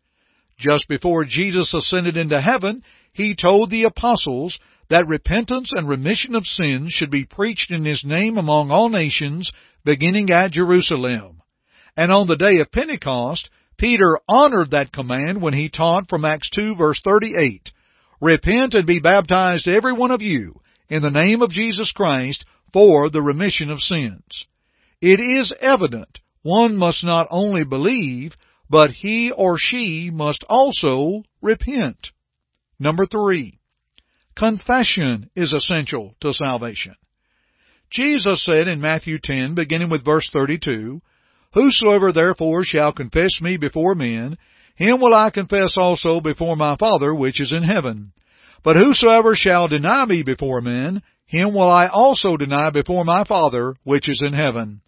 Just 0.58 0.88
before 0.88 1.26
Jesus 1.26 1.74
ascended 1.74 2.18
into 2.18 2.42
heaven, 2.42 2.84
he 3.14 3.36
told 3.36 3.70
the 3.70 3.84
apostles 3.84 4.58
that 4.90 5.08
repentance 5.08 5.72
and 5.74 5.88
remission 5.88 6.36
of 6.36 6.46
sins 6.46 6.92
should 6.92 7.12
be 7.12 7.26
preached 7.26 7.72
in 7.72 7.86
his 7.86 8.04
name 8.06 8.38
among 8.38 8.72
all 8.72 8.90
nations, 8.90 9.52
beginning 9.84 10.32
at 10.32 10.52
Jerusalem. 10.52 11.42
And 11.98 12.12
on 12.12 12.28
the 12.28 12.36
day 12.36 12.60
of 12.60 12.72
Pentecost, 12.72 13.50
Peter 13.78 14.20
honored 14.28 14.72
that 14.72 14.92
command 14.92 15.42
when 15.42 15.54
he 15.54 15.70
taught 15.70 16.10
from 16.10 16.26
Acts 16.26 16.50
2 16.52 16.76
verse 16.76 17.00
38, 17.04 17.72
Repent 18.22 18.74
and 18.74 18.88
be 18.88 19.00
baptized 19.00 19.68
every 19.68 19.94
one 19.94 20.12
of 20.12 20.22
you 20.22 20.62
in 20.90 21.02
the 21.02 21.10
name 21.10 21.42
of 21.42 21.52
Jesus 21.52 21.92
Christ 21.92 22.46
for 22.72 23.10
the 23.10 23.22
remission 23.22 23.70
of 23.70 23.80
sins. 23.80 24.46
It 25.08 25.20
is 25.20 25.54
evident 25.62 26.18
one 26.42 26.76
must 26.78 27.04
not 27.04 27.28
only 27.30 27.64
believe, 27.64 28.36
but 28.68 28.90
he 28.90 29.30
or 29.30 29.56
she 29.60 30.10
must 30.12 30.44
also 30.50 31.22
repent. 31.44 32.10
Number 32.80 33.06
three, 33.06 33.60
confession 34.36 35.30
is 35.36 35.54
essential 35.54 36.16
to 36.22 36.34
salvation. 36.34 36.96
Jesus 37.92 38.44
said 38.44 38.68
in 38.68 38.82
Matthew 38.82 39.20
10, 39.22 39.54
beginning 39.54 39.92
with 39.92 40.04
verse 40.04 40.28
32, 40.34 41.00
Whosoever 41.54 42.12
therefore 42.12 42.64
shall 42.64 42.92
confess 42.92 43.40
me 43.40 43.58
before 43.58 43.94
men, 43.94 44.40
him 44.76 45.00
will 45.00 45.14
I 45.14 45.30
confess 45.30 45.76
also 45.78 46.20
before 46.20 46.56
my 46.56 46.78
Father 46.78 47.14
which 47.14 47.40
is 47.40 47.52
in 47.52 47.62
heaven. 47.62 48.12
But 48.64 48.76
whosoever 48.76 49.36
shall 49.36 49.68
deny 49.68 50.06
me 50.06 50.24
before 50.24 50.62
men, 50.62 51.04
him 51.28 51.54
will 51.54 51.70
I 51.70 51.90
also 51.94 52.38
deny 52.38 52.72
before 52.72 53.06
my 53.06 53.24
Father 53.24 53.76
which 53.84 54.10
is 54.10 54.24
in 54.26 54.34
heaven. 54.34 54.82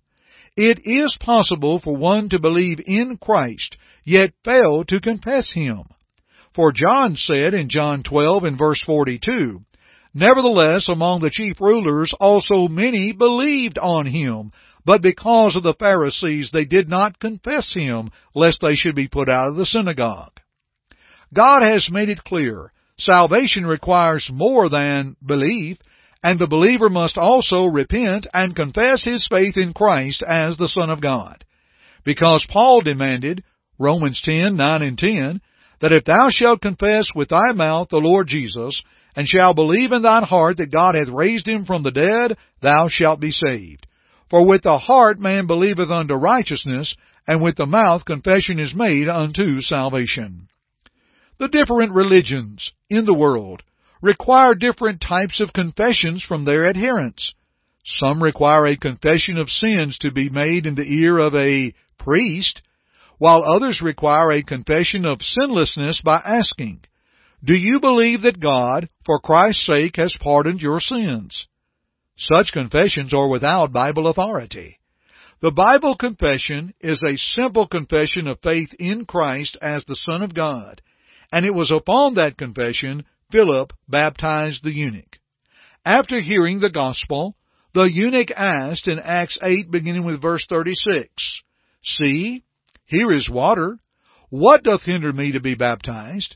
It 0.57 0.79
is 0.85 1.15
possible 1.19 1.79
for 1.79 1.95
one 1.95 2.29
to 2.29 2.39
believe 2.39 2.79
in 2.83 3.17
Christ, 3.17 3.77
yet 4.03 4.31
fail 4.43 4.83
to 4.85 4.99
confess 4.99 5.51
Him. 5.53 5.83
For 6.55 6.73
John 6.73 7.15
said 7.15 7.53
in 7.53 7.69
John 7.69 8.01
12 8.01 8.43
and 8.43 8.57
verse 8.57 8.81
42, 8.83 9.61
Nevertheless, 10.15 10.89
among 10.89 11.21
the 11.21 11.29
chief 11.29 11.61
rulers 11.61 12.11
also 12.19 12.67
many 12.67 13.11
believed 13.13 13.77
on 13.77 14.07
Him, 14.07 14.51
but 14.83 15.03
because 15.03 15.55
of 15.55 15.61
the 15.61 15.75
Pharisees 15.77 16.49
they 16.51 16.65
did 16.65 16.89
not 16.89 17.19
confess 17.19 17.71
Him, 17.71 18.09
lest 18.33 18.57
they 18.61 18.73
should 18.73 18.95
be 18.95 19.07
put 19.07 19.29
out 19.29 19.49
of 19.49 19.57
the 19.57 19.65
synagogue. 19.67 20.39
God 21.31 21.61
has 21.61 21.87
made 21.91 22.09
it 22.09 22.23
clear, 22.23 22.71
salvation 22.97 23.67
requires 23.67 24.27
more 24.33 24.69
than 24.69 25.17
belief, 25.23 25.77
and 26.27 26.39
the 26.39 26.45
believer 26.47 26.89
must 26.89 27.17
also 27.17 27.67
repent 27.67 28.27
and 28.33 28.53
confess 28.53 29.01
his 29.01 29.25
faith 29.31 29.55
in 29.55 29.71
Christ 29.71 30.21
as 30.27 30.57
the 30.57 30.67
Son 30.67 30.89
of 30.89 30.99
God. 30.99 31.45
Because 32.03 32.45
Paul 32.49 32.81
demanded, 32.81 33.45
Romans 33.79 34.21
10, 34.25 34.57
9 34.57 34.81
and 34.81 34.97
10, 34.97 35.41
that 35.79 35.93
if 35.93 36.03
thou 36.03 36.27
shalt 36.29 36.59
confess 36.59 37.07
with 37.15 37.29
thy 37.29 37.53
mouth 37.53 37.87
the 37.87 38.01
Lord 38.01 38.27
Jesus, 38.27 38.83
and 39.15 39.25
shalt 39.25 39.55
believe 39.55 39.93
in 39.93 40.01
thine 40.01 40.23
heart 40.23 40.57
that 40.57 40.69
God 40.69 40.95
hath 40.95 41.07
raised 41.07 41.47
him 41.47 41.63
from 41.63 41.83
the 41.83 41.91
dead, 41.91 42.35
thou 42.61 42.89
shalt 42.89 43.21
be 43.21 43.31
saved. 43.31 43.87
For 44.29 44.45
with 44.45 44.63
the 44.63 44.79
heart 44.79 45.21
man 45.21 45.47
believeth 45.47 45.89
unto 45.89 46.15
righteousness, 46.15 46.93
and 47.25 47.41
with 47.41 47.55
the 47.55 47.65
mouth 47.65 48.03
confession 48.03 48.59
is 48.59 48.75
made 48.75 49.07
unto 49.07 49.61
salvation. 49.61 50.49
The 51.39 51.47
different 51.47 51.93
religions 51.93 52.69
in 52.89 53.05
the 53.05 53.17
world 53.17 53.63
require 54.01 54.55
different 54.55 55.01
types 55.01 55.39
of 55.39 55.53
confessions 55.53 56.23
from 56.23 56.45
their 56.45 56.67
adherents. 56.67 57.33
Some 57.85 58.21
require 58.21 58.65
a 58.65 58.77
confession 58.77 59.37
of 59.37 59.49
sins 59.49 59.97
to 59.99 60.11
be 60.11 60.29
made 60.29 60.65
in 60.65 60.75
the 60.75 60.85
ear 60.85 61.17
of 61.17 61.33
a 61.35 61.73
priest, 61.97 62.61
while 63.17 63.43
others 63.43 63.81
require 63.81 64.31
a 64.31 64.43
confession 64.43 65.05
of 65.05 65.21
sinlessness 65.21 66.01
by 66.03 66.21
asking, 66.23 66.81
Do 67.43 67.53
you 67.53 67.79
believe 67.79 68.21
that 68.23 68.39
God, 68.39 68.89
for 69.05 69.19
Christ's 69.19 69.65
sake, 69.65 69.95
has 69.95 70.15
pardoned 70.19 70.61
your 70.61 70.79
sins? 70.79 71.47
Such 72.17 72.51
confessions 72.51 73.13
are 73.13 73.29
without 73.29 73.71
Bible 73.71 74.07
authority. 74.07 74.79
The 75.39 75.51
Bible 75.51 75.95
confession 75.95 76.73
is 76.81 77.01
a 77.03 77.15
simple 77.15 77.67
confession 77.67 78.27
of 78.27 78.41
faith 78.41 78.73
in 78.79 79.05
Christ 79.05 79.55
as 79.61 79.83
the 79.85 79.95
Son 79.95 80.23
of 80.23 80.33
God, 80.33 80.81
and 81.31 81.45
it 81.45 81.53
was 81.53 81.71
upon 81.71 82.15
that 82.15 82.37
confession 82.37 83.05
Philip 83.31 83.73
baptized 83.87 84.63
the 84.63 84.71
eunuch. 84.71 85.19
After 85.85 86.19
hearing 86.21 86.59
the 86.59 86.69
gospel, 86.69 87.35
the 87.73 87.89
eunuch 87.91 88.31
asked 88.31 88.87
in 88.87 88.99
Acts 88.99 89.37
8 89.41 89.69
beginning 89.69 90.05
with 90.05 90.21
verse 90.21 90.45
36, 90.49 91.41
See, 91.83 92.43
here 92.85 93.11
is 93.13 93.29
water. 93.29 93.79
What 94.29 94.63
doth 94.63 94.83
hinder 94.83 95.13
me 95.13 95.33
to 95.33 95.39
be 95.39 95.55
baptized? 95.55 96.35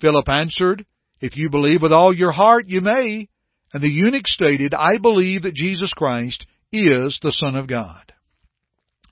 Philip 0.00 0.28
answered, 0.28 0.84
If 1.20 1.36
you 1.36 1.50
believe 1.50 1.82
with 1.82 1.92
all 1.92 2.14
your 2.14 2.32
heart, 2.32 2.68
you 2.68 2.80
may. 2.80 3.28
And 3.72 3.82
the 3.82 3.88
eunuch 3.88 4.26
stated, 4.26 4.74
I 4.74 4.98
believe 4.98 5.42
that 5.42 5.54
Jesus 5.54 5.92
Christ 5.92 6.46
is 6.72 7.18
the 7.22 7.32
Son 7.32 7.56
of 7.56 7.68
God. 7.68 8.12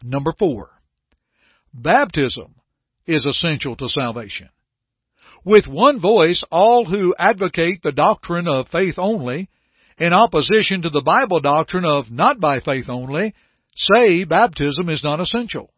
Number 0.02 0.32
four, 0.38 0.70
baptism 1.72 2.54
is 3.06 3.26
essential 3.26 3.76
to 3.76 3.88
salvation. 3.88 4.50
With 5.44 5.66
one 5.66 6.00
voice, 6.00 6.42
all 6.50 6.86
who 6.86 7.14
advocate 7.18 7.82
the 7.82 7.92
doctrine 7.92 8.48
of 8.48 8.68
faith 8.68 8.94
only, 8.96 9.50
in 9.98 10.12
opposition 10.12 10.82
to 10.82 10.90
the 10.90 11.02
Bible 11.02 11.40
doctrine 11.40 11.84
of 11.84 12.10
not 12.10 12.40
by 12.40 12.60
faith 12.60 12.88
only, 12.88 13.34
say 13.76 14.24
baptism 14.24 14.88
is 14.88 15.04
not 15.04 15.20
essential. 15.20 15.70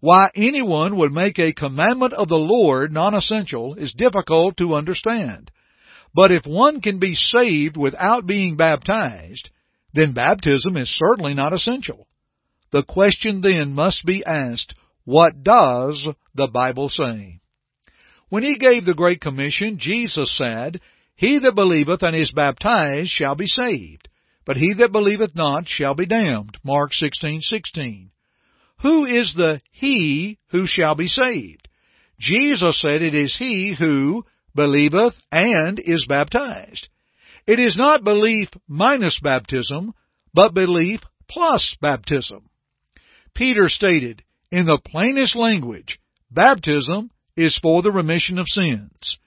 Why 0.00 0.30
anyone 0.34 0.96
would 0.96 1.12
make 1.12 1.38
a 1.38 1.52
commandment 1.52 2.14
of 2.14 2.28
the 2.28 2.36
Lord 2.36 2.92
non-essential 2.92 3.74
is 3.74 3.94
difficult 3.96 4.56
to 4.56 4.74
understand. 4.74 5.50
But 6.14 6.32
if 6.32 6.44
one 6.44 6.80
can 6.80 6.98
be 6.98 7.14
saved 7.14 7.76
without 7.76 8.26
being 8.26 8.56
baptized, 8.56 9.50
then 9.94 10.14
baptism 10.14 10.76
is 10.76 10.88
certainly 10.88 11.34
not 11.34 11.52
essential. 11.52 12.08
The 12.72 12.82
question 12.82 13.40
then 13.40 13.74
must 13.74 14.04
be 14.04 14.24
asked, 14.24 14.74
what 15.04 15.42
does 15.42 16.06
the 16.34 16.48
Bible 16.48 16.88
say? 16.88 17.39
When 18.30 18.44
he 18.44 18.56
gave 18.58 18.84
the 18.84 18.94
Great 18.94 19.20
Commission, 19.20 19.78
Jesus 19.78 20.34
said, 20.36 20.80
He 21.16 21.40
that 21.40 21.54
believeth 21.54 22.02
and 22.02 22.16
is 22.16 22.32
baptized 22.32 23.10
shall 23.10 23.34
be 23.34 23.46
saved, 23.46 24.08
but 24.46 24.56
he 24.56 24.72
that 24.74 24.92
believeth 24.92 25.34
not 25.34 25.66
shall 25.66 25.94
be 25.94 26.06
damned. 26.06 26.56
Mark 26.64 26.92
16:16. 26.92 28.10
Who 28.82 29.04
is 29.04 29.34
the 29.34 29.60
he 29.72 30.38
who 30.50 30.66
shall 30.66 30.94
be 30.94 31.08
saved? 31.08 31.68
Jesus 32.18 32.80
said 32.80 33.02
it 33.02 33.14
is 33.14 33.36
he 33.36 33.74
who 33.76 34.24
believeth 34.54 35.14
and 35.32 35.80
is 35.80 36.06
baptized. 36.08 36.88
It 37.46 37.58
is 37.58 37.76
not 37.76 38.04
belief 38.04 38.48
minus 38.68 39.18
baptism, 39.20 39.92
but 40.32 40.54
belief 40.54 41.00
plus 41.28 41.76
baptism. 41.80 42.48
Peter 43.34 43.68
stated, 43.68 44.22
in 44.52 44.66
the 44.66 44.80
plainest 44.84 45.34
language, 45.34 45.98
baptism 46.30 47.10
is 47.40 47.58
for 47.60 47.82
the 47.82 47.90
remission 47.90 48.38
of 48.38 48.46
sins. 48.48 49.18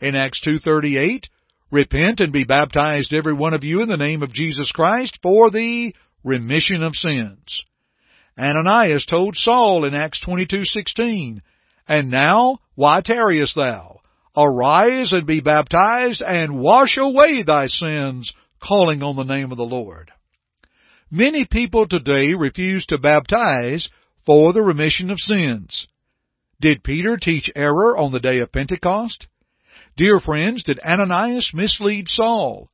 In 0.00 0.16
Acts 0.16 0.40
2.38, 0.46 1.24
repent 1.70 2.20
and 2.20 2.32
be 2.32 2.44
baptized 2.44 3.12
every 3.12 3.32
one 3.32 3.54
of 3.54 3.64
you 3.64 3.80
in 3.80 3.88
the 3.88 3.96
name 3.96 4.22
of 4.22 4.32
Jesus 4.32 4.72
Christ 4.72 5.18
for 5.22 5.50
the 5.50 5.94
remission 6.24 6.82
of 6.82 6.94
sins. 6.94 7.62
Ananias 8.38 9.06
told 9.06 9.36
Saul 9.36 9.84
in 9.84 9.94
Acts 9.94 10.20
22:16, 10.20 11.42
"And 11.86 12.10
now 12.10 12.58
why 12.74 13.00
tarriest 13.02 13.54
thou? 13.54 14.00
Arise 14.36 15.12
and 15.12 15.26
be 15.26 15.40
baptized 15.40 16.22
and 16.22 16.58
wash 16.58 16.96
away 16.96 17.42
thy 17.42 17.66
sins, 17.66 18.32
calling 18.60 19.02
on 19.02 19.16
the 19.16 19.24
name 19.24 19.52
of 19.52 19.58
the 19.58 19.64
Lord." 19.64 20.10
Many 21.10 21.44
people 21.44 21.86
today 21.86 22.34
refuse 22.34 22.86
to 22.86 22.98
baptize 22.98 23.88
for 24.24 24.52
the 24.52 24.62
remission 24.62 25.10
of 25.10 25.18
sins. 25.18 25.86
Did 26.60 26.84
Peter 26.84 27.16
teach 27.16 27.50
error 27.56 27.96
on 27.96 28.12
the 28.12 28.20
day 28.20 28.40
of 28.40 28.52
Pentecost? 28.52 29.26
Dear 29.96 30.20
friends, 30.20 30.62
did 30.62 30.78
Ananias 30.80 31.52
mislead 31.54 32.08
Saul? 32.08 32.70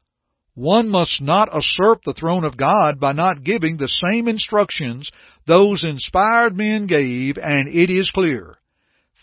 One 0.55 0.89
must 0.89 1.21
not 1.21 1.51
usurp 1.55 2.03
the 2.05 2.15
throne 2.15 2.45
of 2.45 2.57
God 2.57 2.99
by 2.99 3.13
not 3.13 3.45
giving 3.45 3.77
the 3.77 3.89
same 3.89 4.27
instructions 4.27 5.11
those 5.47 5.85
inspired 5.85 6.57
men 6.57 6.87
gave, 6.87 7.37
and 7.37 7.69
it 7.69 7.91
is 7.91 8.11
clear. 8.11 8.57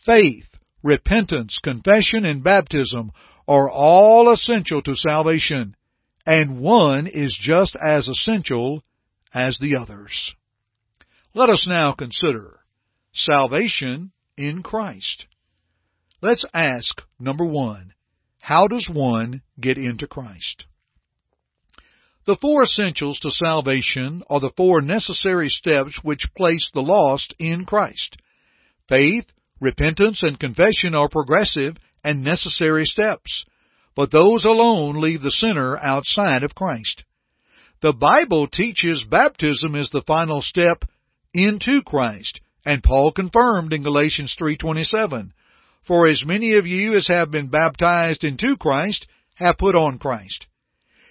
Faith, 0.05 0.45
repentance, 0.81 1.59
confession, 1.61 2.23
and 2.23 2.43
baptism 2.43 3.11
are 3.47 3.69
all 3.69 4.31
essential 4.31 4.81
to 4.83 4.95
salvation, 4.95 5.75
and 6.25 6.59
one 6.61 7.07
is 7.07 7.37
just 7.39 7.75
as 7.75 8.07
essential 8.07 8.83
as 9.33 9.57
the 9.57 9.75
others. 9.75 10.33
Let 11.33 11.49
us 11.49 11.65
now 11.67 11.93
consider 11.93 12.59
salvation 13.11 14.11
in 14.37 14.63
Christ. 14.63 15.25
Let's 16.21 16.45
ask 16.53 17.01
number 17.19 17.45
one, 17.45 17.93
how 18.39 18.67
does 18.67 18.89
one 18.91 19.41
get 19.59 19.77
into 19.77 20.07
Christ? 20.07 20.65
The 22.25 22.37
four 22.39 22.63
essentials 22.63 23.19
to 23.19 23.31
salvation 23.31 24.23
are 24.29 24.39
the 24.39 24.53
four 24.55 24.81
necessary 24.81 25.49
steps 25.49 25.99
which 26.03 26.29
place 26.37 26.69
the 26.73 26.81
lost 26.81 27.33
in 27.39 27.65
Christ. 27.65 28.17
Faith, 28.87 29.25
Repentance 29.63 30.23
and 30.23 30.37
confession 30.37 30.93
are 30.93 31.07
progressive 31.07 31.77
and 32.03 32.21
necessary 32.21 32.83
steps, 32.83 33.45
but 33.95 34.11
those 34.11 34.43
alone 34.43 34.99
leave 34.99 35.21
the 35.21 35.31
sinner 35.31 35.77
outside 35.77 36.43
of 36.43 36.53
Christ. 36.53 37.05
The 37.81 37.93
Bible 37.93 38.47
teaches 38.47 39.05
baptism 39.09 39.75
is 39.75 39.89
the 39.89 40.03
final 40.05 40.41
step 40.41 40.83
into 41.33 41.81
Christ, 41.81 42.41
and 42.65 42.83
Paul 42.83 43.11
confirmed 43.11 43.73
in 43.73 43.83
Galatians 43.83 44.35
3:27, 44.35 45.33
"For 45.83 46.07
as 46.07 46.25
many 46.25 46.53
of 46.53 46.65
you 46.65 46.95
as 46.95 47.07
have 47.07 47.31
been 47.31 47.47
baptized 47.47 48.23
into 48.23 48.57
Christ 48.57 49.05
have 49.35 49.57
put 49.57 49.75
on 49.75 49.99
Christ." 49.99 50.47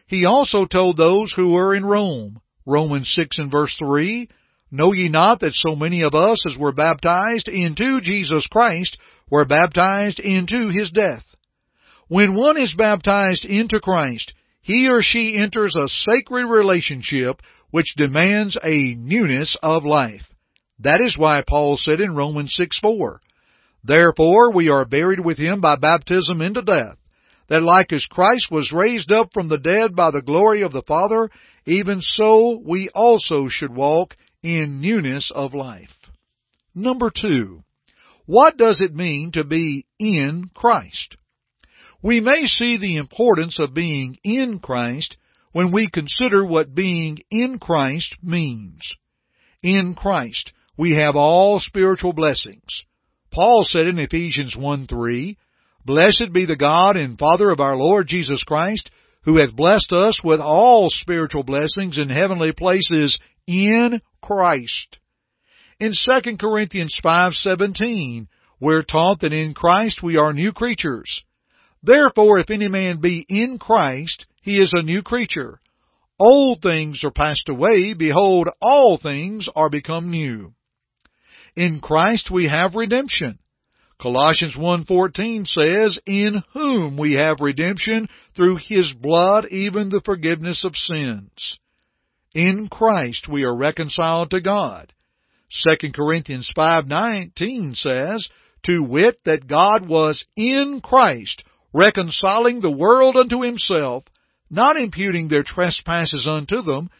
He 0.07 0.25
also 0.25 0.67
told 0.67 0.97
those 0.97 1.33
who 1.33 1.51
were 1.51 1.75
in 1.75 1.85
Rome, 1.85 2.41
Romans 2.67 3.11
6 3.13 3.39
and 3.39 3.51
verse 3.51 3.75
3, 3.79 4.29
Know 4.71 4.93
ye 4.93 5.09
not 5.09 5.41
that 5.41 5.55
so 5.55 5.77
many 5.77 6.01
of 6.03 6.15
us 6.15 6.47
as 6.47 6.57
were 6.57 6.73
baptized 6.73 7.47
into 7.47 8.01
Jesus 8.01 8.47
Christ 8.47 8.97
were 9.31 9.45
baptized 9.45 10.19
into 10.19 10.71
his 10.71 10.91
death? 10.91 11.25
When 12.09 12.35
one 12.35 12.57
is 12.57 12.73
baptized 12.73 13.45
into 13.45 13.81
Christ, 13.81 14.33
he 14.63 14.89
or 14.89 15.03
she 15.03 15.37
enters 15.37 15.75
a 15.77 15.89
sacred 15.89 16.47
relationship 16.47 17.43
which 17.71 17.95
demands 17.97 18.57
a 18.63 18.95
newness 18.95 19.57
of 19.63 19.85
life. 19.85 20.32
That 20.83 21.01
is 21.01 21.17
why 21.17 21.43
Paul 21.47 21.77
said 21.77 22.01
in 22.01 22.17
Romans 22.17 22.55
6 22.57 22.81
4, 22.81 23.21
Therefore 23.85 24.53
we 24.53 24.69
are 24.69 24.85
buried 24.85 25.21
with 25.21 25.39
him 25.39 25.61
by 25.61 25.77
baptism 25.77 26.41
into 26.41 26.63
death, 26.63 26.97
that 27.49 27.63
like 27.63 27.93
as 27.93 28.07
Christ 28.07 28.51
was 28.51 28.73
raised 28.73 29.13
up 29.13 29.31
from 29.33 29.49
the 29.49 29.59
dead 29.59 29.95
by 29.95 30.11
the 30.11 30.23
glory 30.23 30.63
of 30.63 30.73
the 30.73 30.83
Father, 30.83 31.31
even 31.67 32.01
so 32.01 32.61
we 32.65 32.89
also 32.95 33.47
should 33.49 33.75
walk 33.75 34.17
in 34.43 34.81
newness 34.81 35.31
of 35.33 35.55
life. 35.55 35.95
Number 36.75 37.11
two, 37.15 37.63
what 38.27 38.57
does 38.57 38.81
it 38.81 38.95
mean 38.95 39.33
to 39.33 39.45
be 39.45 39.87
in 39.99 40.51
Christ? 40.55 41.17
We 42.03 42.21
may 42.21 42.47
see 42.47 42.79
the 42.79 42.97
importance 42.97 43.61
of 43.61 43.75
being 43.75 44.17
in 44.25 44.59
Christ 44.59 45.17
when 45.53 45.71
we 45.71 45.89
consider 45.89 46.45
what 46.45 46.75
being 46.75 47.19
in 47.31 47.59
Christ 47.61 48.17
means. 48.23 48.97
In 49.63 49.95
Christ, 49.95 50.53
we 50.77 50.97
have 50.97 51.17
all 51.17 51.61
spiritual 51.61 52.13
blessings. 52.13 52.83
Paul 53.31 53.65
said 53.65 53.87
in 53.87 53.99
Ephesians 53.99 54.57
1 54.57 54.87
3, 54.87 55.37
Blessed 55.85 56.33
be 56.33 56.47
the 56.47 56.57
God 56.57 56.97
and 56.97 57.19
Father 57.19 57.51
of 57.51 57.61
our 57.61 57.77
Lord 57.77 58.07
Jesus 58.07 58.45
Christ, 58.45 58.91
who 59.25 59.39
hath 59.39 59.55
blessed 59.55 59.93
us 59.93 60.19
with 60.23 60.41
all 60.41 60.89
spiritual 60.91 61.43
blessings 61.43 61.99
in 61.99 62.09
heavenly 62.09 62.53
places 62.53 63.19
in 63.47 64.01
Christ. 64.23 64.99
In 65.81 65.93
2 65.93 66.39
Corinthians 66.39 66.97
5:17, 67.03 68.29
we're 68.61 68.85
taught 68.85 69.21
that 69.21 69.33
in 69.33 69.55
Christ 69.55 70.03
we 70.03 70.17
are 70.17 70.33
new 70.33 70.53
creatures. 70.53 71.23
Therefore, 71.83 72.39
if 72.39 72.51
any 72.51 72.69
man 72.69 73.01
be 73.01 73.27
in 73.29 73.59
Christ, 73.59 74.27
he 74.43 74.61
is 74.61 74.73
a 74.73 74.83
new 74.83 75.03
creature. 75.03 75.61
Old 76.19 76.63
things 76.63 77.03
are 77.03 77.11
passed 77.11 77.49
away, 77.49 77.95
behold, 77.95 78.49
all 78.61 78.99
things 78.99 79.49
are 79.57 79.69
become 79.69 80.11
new. 80.11 80.55
In 81.57 81.81
Christ 81.81 82.31
we 82.31 82.49
have 82.49 82.75
redemption. 82.75 83.39
Colossians 84.03 84.57
1:14 84.57 85.47
says, 85.47 85.97
"In 86.07 86.43
whom 86.55 86.97
we 86.97 87.13
have 87.13 87.41
redemption 87.41 88.09
through 88.35 88.57
his 88.57 88.93
blood, 88.93 89.47
even 89.51 89.91
the 89.91 90.01
forgiveness 90.01 90.65
of 90.65 90.77
sins." 90.77 91.61
In 92.35 92.69
Christ 92.69 93.29
we 93.29 93.45
are 93.45 93.55
reconciled 93.55 94.31
to 94.31 94.41
God. 94.41 94.93
2 95.51 95.95
Corinthians 95.95 96.51
5:19 96.57 97.77
says, 97.77 98.29
"To 98.65 98.83
wit 98.83 99.23
that 99.25 99.47
God 99.47 99.87
was 99.87 100.25
in 100.35 100.81
Christ, 100.81 101.45
reconciling 101.73 102.61
the 102.61 102.73
world 102.73 103.17
unto 103.17 103.43
himself, 103.43 104.05
not 104.51 104.77
imputing 104.77 105.29
their 105.29 105.45
trespasses 105.45 106.27
unto 106.27 106.63
them, 106.63 106.91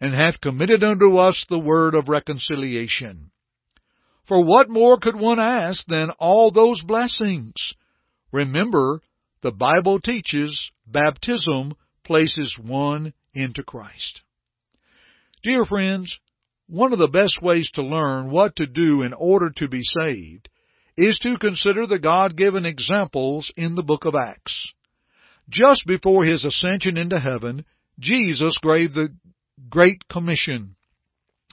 and 0.00 0.14
hath 0.14 0.40
committed 0.40 0.84
unto 0.84 1.16
us 1.16 1.44
the 1.48 1.58
word 1.58 1.96
of 1.96 2.08
reconciliation." 2.08 3.31
For 4.26 4.44
what 4.44 4.70
more 4.70 4.98
could 4.98 5.16
one 5.16 5.40
ask 5.40 5.84
than 5.86 6.10
all 6.18 6.50
those 6.50 6.80
blessings? 6.82 7.54
Remember, 8.30 9.00
the 9.42 9.52
Bible 9.52 10.00
teaches 10.00 10.70
baptism 10.86 11.74
places 12.04 12.56
one 12.60 13.12
into 13.34 13.62
Christ. 13.62 14.20
Dear 15.42 15.64
friends, 15.64 16.18
one 16.68 16.92
of 16.92 16.98
the 16.98 17.08
best 17.08 17.42
ways 17.42 17.70
to 17.74 17.82
learn 17.82 18.30
what 18.30 18.56
to 18.56 18.66
do 18.66 19.02
in 19.02 19.12
order 19.12 19.50
to 19.56 19.68
be 19.68 19.82
saved 19.82 20.48
is 20.96 21.18
to 21.18 21.36
consider 21.38 21.86
the 21.86 21.98
God-given 21.98 22.64
examples 22.64 23.50
in 23.56 23.74
the 23.74 23.82
book 23.82 24.04
of 24.04 24.14
Acts. 24.14 24.72
Just 25.48 25.84
before 25.86 26.24
his 26.24 26.44
ascension 26.44 26.96
into 26.96 27.18
heaven, 27.18 27.64
Jesus 27.98 28.56
gave 28.62 28.94
the 28.94 29.08
Great 29.68 30.08
Commission. 30.08 30.76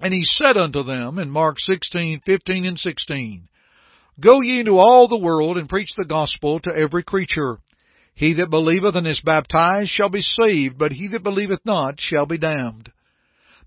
And 0.02 0.14
he 0.14 0.24
said 0.24 0.56
unto 0.56 0.84
them 0.84 1.20
in 1.20 1.30
Mark 1.30 1.58
16:15 1.60 2.68
and 2.68 2.80
16, 2.80 3.50
Go 4.20 4.42
ye 4.42 4.60
into 4.60 4.80
all 4.80 5.08
the 5.08 5.18
world 5.18 5.58
and 5.58 5.70
preach 5.70 5.94
the 5.96 6.06
gospel 6.06 6.60
to 6.62 6.72
every 6.76 7.04
creature. 7.04 7.60
He 8.14 8.34
that 8.34 8.50
believeth 8.50 8.96
and 8.96 9.08
is 9.08 9.22
baptized 9.22 9.90
shall 9.90 10.10
be 10.10 10.22
saved, 10.22 10.78
but 10.78 10.92
he 10.92 11.08
that 11.08 11.24
believeth 11.24 11.66
not 11.66 12.00
shall 12.00 12.26
be 12.26 12.38
damned. 12.38 12.92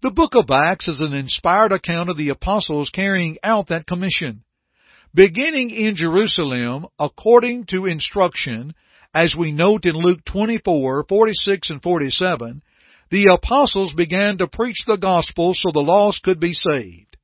The 0.02 0.10
book 0.10 0.34
of 0.34 0.50
Acts 0.50 0.88
is 0.88 1.00
an 1.00 1.12
inspired 1.12 1.72
account 1.72 2.10
of 2.10 2.16
the 2.16 2.30
apostles 2.30 2.90
carrying 2.90 3.38
out 3.42 3.68
that 3.68 3.86
commission. 3.86 4.42
Beginning 5.14 5.70
in 5.70 5.94
Jerusalem, 5.94 6.86
according 6.98 7.66
to 7.66 7.86
instruction, 7.86 8.74
as 9.14 9.34
we 9.36 9.52
note 9.52 9.84
in 9.84 9.94
Luke 9.94 10.24
24:46 10.24 11.70
and 11.70 11.82
47, 11.82 12.62
the 13.12 13.26
apostles 13.26 13.92
began 13.94 14.38
to 14.38 14.46
preach 14.46 14.78
the 14.86 14.96
gospel 14.96 15.52
so 15.54 15.70
the 15.70 15.80
lost 15.80 16.22
could 16.22 16.40
be 16.40 16.54
saved. 16.54 17.18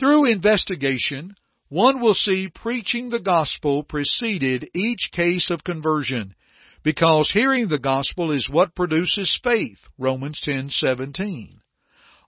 Through 0.00 0.32
investigation, 0.32 1.36
one 1.68 2.00
will 2.00 2.14
see 2.14 2.48
preaching 2.48 3.10
the 3.10 3.20
gospel 3.20 3.82
preceded 3.82 4.70
each 4.74 5.10
case 5.12 5.50
of 5.50 5.64
conversion, 5.64 6.34
because 6.82 7.30
hearing 7.30 7.68
the 7.68 7.78
gospel 7.78 8.32
is 8.32 8.48
what 8.48 8.74
produces 8.74 9.38
faith, 9.42 9.78
Romans 9.98 10.40
10:17. 10.40 11.60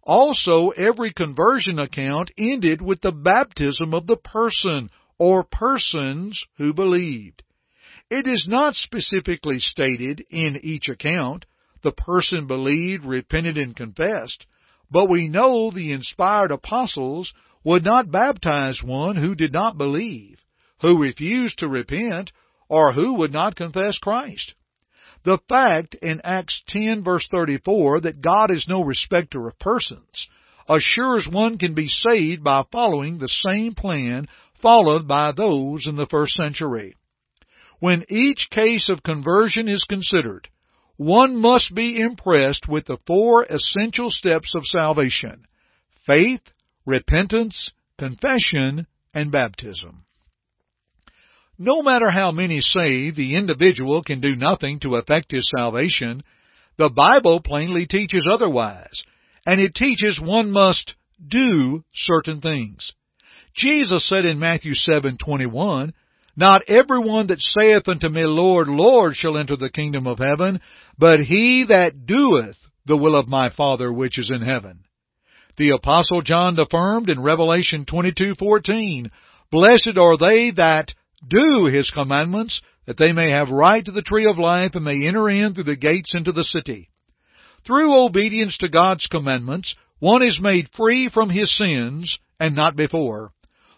Also, 0.02 0.70
every 0.70 1.12
conversion 1.12 1.78
account 1.78 2.30
ended 2.36 2.82
with 2.82 3.00
the 3.00 3.12
baptism 3.12 3.94
of 3.94 4.06
the 4.06 4.16
person 4.16 4.90
or 5.18 5.44
persons 5.44 6.42
who 6.56 6.72
believed. 6.72 7.42
It 8.10 8.26
is 8.26 8.46
not 8.48 8.74
specifically 8.74 9.60
stated 9.60 10.24
in 10.30 10.60
each 10.62 10.88
account 10.88 11.44
the 11.82 11.92
person 11.92 12.46
believed, 12.46 13.04
repented, 13.04 13.56
and 13.56 13.76
confessed, 13.76 14.46
but 14.90 15.08
we 15.08 15.28
know 15.28 15.70
the 15.70 15.92
inspired 15.92 16.50
apostles 16.50 17.32
would 17.64 17.84
not 17.84 18.10
baptize 18.10 18.82
one 18.82 19.16
who 19.16 19.34
did 19.34 19.52
not 19.52 19.76
believe, 19.76 20.38
who 20.80 21.02
refused 21.02 21.58
to 21.58 21.68
repent, 21.68 22.32
or 22.68 22.92
who 22.92 23.14
would 23.14 23.32
not 23.32 23.56
confess 23.56 23.98
Christ. 23.98 24.54
The 25.24 25.38
fact 25.48 25.94
in 25.96 26.20
Acts 26.24 26.62
10 26.68 27.04
verse 27.04 27.26
34 27.30 28.00
that 28.00 28.22
God 28.22 28.50
is 28.50 28.66
no 28.68 28.82
respecter 28.82 29.46
of 29.48 29.58
persons 29.58 30.28
assures 30.68 31.28
one 31.30 31.58
can 31.58 31.74
be 31.74 31.88
saved 31.88 32.42
by 32.42 32.64
following 32.70 33.18
the 33.18 33.28
same 33.28 33.74
plan 33.74 34.28
followed 34.62 35.06
by 35.06 35.32
those 35.32 35.86
in 35.86 35.96
the 35.96 36.06
first 36.06 36.34
century. 36.34 36.94
When 37.80 38.04
each 38.10 38.48
case 38.50 38.88
of 38.88 39.02
conversion 39.02 39.68
is 39.68 39.84
considered, 39.84 40.48
one 40.96 41.36
must 41.36 41.74
be 41.74 41.98
impressed 41.98 42.68
with 42.68 42.86
the 42.86 42.98
four 43.06 43.44
essential 43.44 44.10
steps 44.10 44.54
of 44.54 44.66
salvation 44.66 45.46
faith, 46.06 46.42
repentance, 46.90 47.70
confession, 47.98 48.86
and 49.14 49.32
baptism. 49.32 50.04
No 51.58 51.82
matter 51.82 52.10
how 52.10 52.30
many 52.30 52.60
say 52.60 53.10
the 53.10 53.36
individual 53.36 54.02
can 54.02 54.20
do 54.20 54.34
nothing 54.34 54.80
to 54.80 54.96
effect 54.96 55.30
his 55.30 55.50
salvation, 55.54 56.22
the 56.76 56.88
Bible 56.88 57.40
plainly 57.40 57.86
teaches 57.86 58.26
otherwise, 58.30 59.02
and 59.46 59.60
it 59.60 59.74
teaches 59.74 60.20
one 60.20 60.50
must 60.50 60.94
do 61.26 61.84
certain 61.94 62.40
things. 62.40 62.92
Jesus 63.54 64.08
said 64.08 64.24
in 64.24 64.38
Matthew 64.38 64.74
7:21, 64.74 65.92
"Not 66.36 66.62
everyone 66.68 67.26
that 67.26 67.40
saith 67.40 67.88
unto 67.88 68.08
me, 68.08 68.24
Lord, 68.24 68.68
Lord, 68.68 69.16
shall 69.16 69.36
enter 69.36 69.56
the 69.56 69.70
kingdom 69.70 70.06
of 70.06 70.18
heaven, 70.18 70.60
but 70.98 71.20
he 71.20 71.64
that 71.64 72.06
doeth 72.06 72.56
the 72.86 72.96
will 72.96 73.16
of 73.16 73.28
my 73.28 73.50
Father 73.50 73.92
which 73.92 74.18
is 74.18 74.30
in 74.30 74.40
heaven." 74.40 74.84
The 75.60 75.74
apostle 75.76 76.22
John 76.22 76.58
affirmed 76.58 77.10
in 77.10 77.20
Revelation 77.20 77.84
22:14, 77.84 79.10
"Blessed 79.50 79.98
are 79.98 80.16
they 80.16 80.52
that 80.52 80.94
do 81.28 81.66
his 81.66 81.90
commandments, 81.90 82.62
that 82.86 82.96
they 82.96 83.12
may 83.12 83.28
have 83.28 83.50
right 83.50 83.84
to 83.84 83.92
the 83.92 84.00
tree 84.00 84.24
of 84.24 84.38
life 84.38 84.74
and 84.74 84.86
may 84.86 85.06
enter 85.06 85.28
in 85.28 85.52
through 85.52 85.64
the 85.64 85.76
gates 85.76 86.14
into 86.14 86.32
the 86.32 86.44
city. 86.44 86.88
Through 87.66 87.94
obedience 87.94 88.56
to 88.56 88.70
God's 88.70 89.06
commandments, 89.06 89.74
one 89.98 90.22
is 90.22 90.40
made 90.40 90.70
free 90.70 91.10
from 91.10 91.28
his 91.28 91.54
sins 91.54 92.18
and 92.40 92.56
not 92.56 92.74
before. 92.74 93.32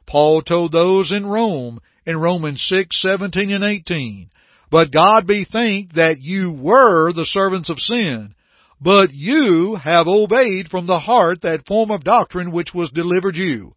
Paul 0.07 0.42
told 0.42 0.71
those 0.71 1.11
in 1.11 1.27
Rome 1.27 1.81
in 2.07 2.16
Romans 2.16 2.62
6, 2.62 3.03
17 3.03 3.51
and 3.51 3.64
18, 3.64 4.31
But 4.71 4.92
God 4.92 5.27
be 5.27 5.45
thanked 5.45 5.97
that 5.97 6.21
you 6.21 6.53
were 6.53 7.12
the 7.12 7.27
servants 7.27 7.68
of 7.68 7.81
sin, 7.81 8.37
but 8.83 9.12
you 9.12 9.77
have 9.77 10.09
obeyed 10.09 10.68
from 10.68 10.87
the 10.87 10.99
heart 10.99 11.42
that 11.42 11.66
form 11.68 11.90
of 11.92 12.03
doctrine 12.03 12.51
which 12.51 12.75
was 12.75 12.90
delivered 12.90 13.37
you. 13.37 13.75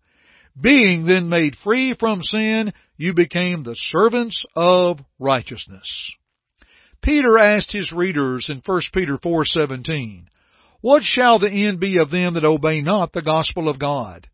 Being 0.59 1.05
then 1.05 1.29
made 1.29 1.55
free 1.63 1.95
from 1.99 2.23
sin, 2.23 2.73
you 2.97 3.13
became 3.13 3.63
the 3.63 3.75
servants 3.75 4.43
of 4.55 4.99
righteousness. 5.19 6.11
Peter 7.03 7.37
asked 7.37 7.71
his 7.71 7.91
readers 7.91 8.49
in 8.49 8.61
1 8.65 8.81
Peter 8.93 9.17
4:17, 9.17 10.27
"What 10.81 11.03
shall 11.03 11.37
the 11.37 11.51
end 11.51 11.79
be 11.79 11.99
of 11.99 12.09
them 12.09 12.33
that 12.33 12.45
obey 12.45 12.81
not 12.81 13.13
the 13.13 13.21
gospel 13.21 13.69
of 13.69 13.77
God?" 13.77 14.27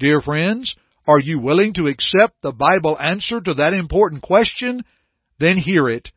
Dear 0.00 0.20
friends, 0.20 0.74
are 1.06 1.20
you 1.20 1.38
willing 1.38 1.74
to 1.74 1.86
accept 1.86 2.42
the 2.42 2.52
Bible 2.52 2.98
answer 2.98 3.40
to 3.40 3.54
that 3.54 3.74
important 3.74 4.22
question? 4.22 4.82
Then 5.38 5.56
hear 5.56 5.88
it. 5.88 6.10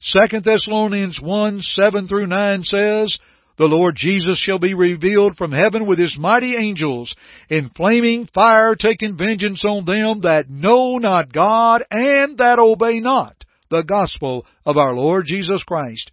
2 0.00 0.40
Thessalonians 0.40 1.20
1, 1.20 1.62
7 1.62 2.08
through 2.08 2.26
9 2.26 2.64
says, 2.64 3.18
the 3.58 3.64
Lord 3.64 3.94
Jesus 3.96 4.38
shall 4.38 4.58
be 4.58 4.74
revealed 4.74 5.36
from 5.36 5.52
heaven 5.52 5.86
with 5.86 5.98
his 5.98 6.16
mighty 6.18 6.56
angels 6.56 7.14
in 7.48 7.70
flaming 7.70 8.28
fire 8.32 8.74
taking 8.74 9.16
vengeance 9.16 9.64
on 9.64 9.84
them 9.84 10.22
that 10.22 10.50
know 10.50 10.98
not 10.98 11.32
God 11.32 11.82
and 11.90 12.38
that 12.38 12.58
obey 12.58 13.00
not 13.00 13.44
the 13.70 13.82
gospel 13.82 14.46
of 14.64 14.76
our 14.76 14.94
Lord 14.94 15.24
Jesus 15.26 15.62
Christ, 15.64 16.10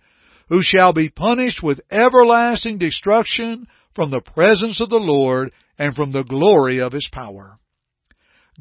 who 0.49 0.61
shall 0.61 0.93
be 0.93 1.09
punished 1.09 1.61
with 1.61 1.81
everlasting 1.91 2.77
destruction 2.77 3.67
from 3.95 4.09
the 4.09 4.21
presence 4.21 4.81
of 4.81 4.89
the 4.89 4.95
Lord 4.95 5.51
and 5.77 5.93
from 5.93 6.11
the 6.11 6.23
glory 6.23 6.79
of 6.79 6.93
his 6.93 7.07
power. 7.11 7.57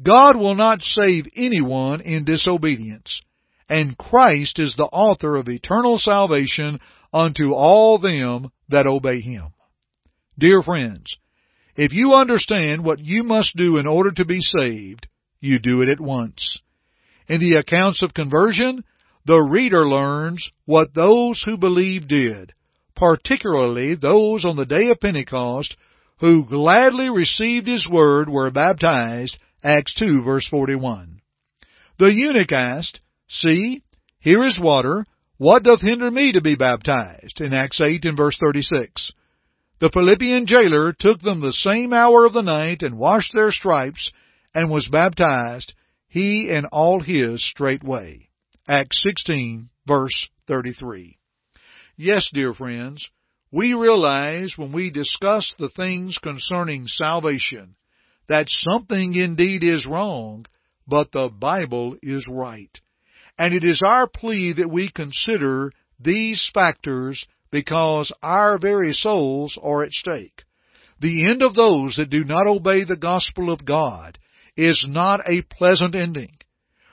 God 0.01 0.35
will 0.35 0.55
not 0.55 0.81
save 0.81 1.25
anyone 1.35 2.01
in 2.01 2.25
disobedience, 2.25 3.21
and 3.69 3.97
Christ 3.97 4.59
is 4.59 4.73
the 4.75 4.89
author 4.91 5.35
of 5.35 5.47
eternal 5.47 5.97
salvation 5.97 6.79
unto 7.13 7.53
all 7.53 7.99
them 7.99 8.51
that 8.69 8.87
obey 8.87 9.21
him. 9.21 9.53
Dear 10.37 10.61
friends, 10.61 11.17
if 11.75 11.91
you 11.91 12.13
understand 12.13 12.83
what 12.83 12.99
you 12.99 13.23
must 13.23 13.55
do 13.55 13.77
in 13.77 13.87
order 13.87 14.11
to 14.11 14.25
be 14.25 14.39
saved, 14.39 15.07
you 15.39 15.59
do 15.59 15.81
it 15.81 15.89
at 15.89 15.99
once. 15.99 16.59
In 17.27 17.39
the 17.39 17.57
accounts 17.57 18.01
of 18.03 18.13
conversion, 18.13 18.83
the 19.25 19.39
reader 19.39 19.87
learns 19.87 20.49
what 20.65 20.93
those 20.93 21.41
who 21.45 21.57
believed 21.57 22.09
did, 22.09 22.53
particularly 22.95 23.95
those 23.95 24.45
on 24.45 24.55
the 24.55 24.65
day 24.65 24.89
of 24.89 24.99
Pentecost 24.99 25.75
who 26.19 26.45
gladly 26.47 27.09
received 27.09 27.67
his 27.67 27.87
word 27.89 28.29
were 28.29 28.51
baptized, 28.51 29.37
Acts 29.63 29.93
2 29.95 30.23
verse 30.23 30.47
41. 30.49 31.21
The 31.99 32.13
eunuch 32.13 32.51
asked, 32.51 32.99
See, 33.27 33.83
here 34.19 34.43
is 34.43 34.59
water, 34.59 35.05
what 35.43 35.63
doth 35.63 35.81
hinder 35.81 36.09
me 36.09 36.31
to 36.31 36.39
be 36.41 36.55
baptized? 36.55 37.41
In 37.41 37.51
Acts 37.51 37.81
8 37.81 38.05
and 38.05 38.15
verse 38.15 38.37
36. 38.39 39.11
The 39.81 39.89
Philippian 39.93 40.47
jailer 40.47 40.93
took 40.97 41.19
them 41.19 41.41
the 41.41 41.51
same 41.51 41.91
hour 41.91 42.25
of 42.25 42.31
the 42.31 42.41
night 42.41 42.81
and 42.81 42.97
washed 42.97 43.33
their 43.33 43.51
stripes 43.51 44.09
and 44.55 44.71
was 44.71 44.87
baptized, 44.87 45.73
he 46.07 46.47
and 46.49 46.65
all 46.67 47.01
his 47.01 47.45
straightway. 47.45 48.29
Acts 48.69 49.03
16 49.03 49.69
verse 49.85 50.29
33. 50.47 51.17
Yes, 51.97 52.29
dear 52.33 52.53
friends, 52.53 53.09
we 53.51 53.73
realize 53.73 54.53
when 54.55 54.71
we 54.71 54.91
discuss 54.91 55.53
the 55.59 55.67
things 55.67 56.17
concerning 56.19 56.87
salvation 56.87 57.75
that 58.29 58.45
something 58.47 59.13
indeed 59.13 59.61
is 59.61 59.85
wrong, 59.85 60.45
but 60.87 61.11
the 61.11 61.27
Bible 61.27 61.97
is 62.01 62.25
right. 62.29 62.79
And 63.37 63.53
it 63.53 63.63
is 63.63 63.81
our 63.85 64.07
plea 64.07 64.53
that 64.57 64.69
we 64.69 64.91
consider 64.91 65.71
these 65.99 66.49
factors 66.53 67.25
because 67.51 68.11
our 68.21 68.57
very 68.57 68.93
souls 68.93 69.57
are 69.61 69.83
at 69.83 69.91
stake. 69.91 70.43
The 70.99 71.29
end 71.29 71.41
of 71.41 71.53
those 71.53 71.95
that 71.97 72.09
do 72.09 72.23
not 72.23 72.47
obey 72.47 72.83
the 72.83 72.95
gospel 72.95 73.51
of 73.51 73.65
God 73.65 74.17
is 74.55 74.85
not 74.87 75.21
a 75.27 75.41
pleasant 75.41 75.95
ending. 75.95 76.37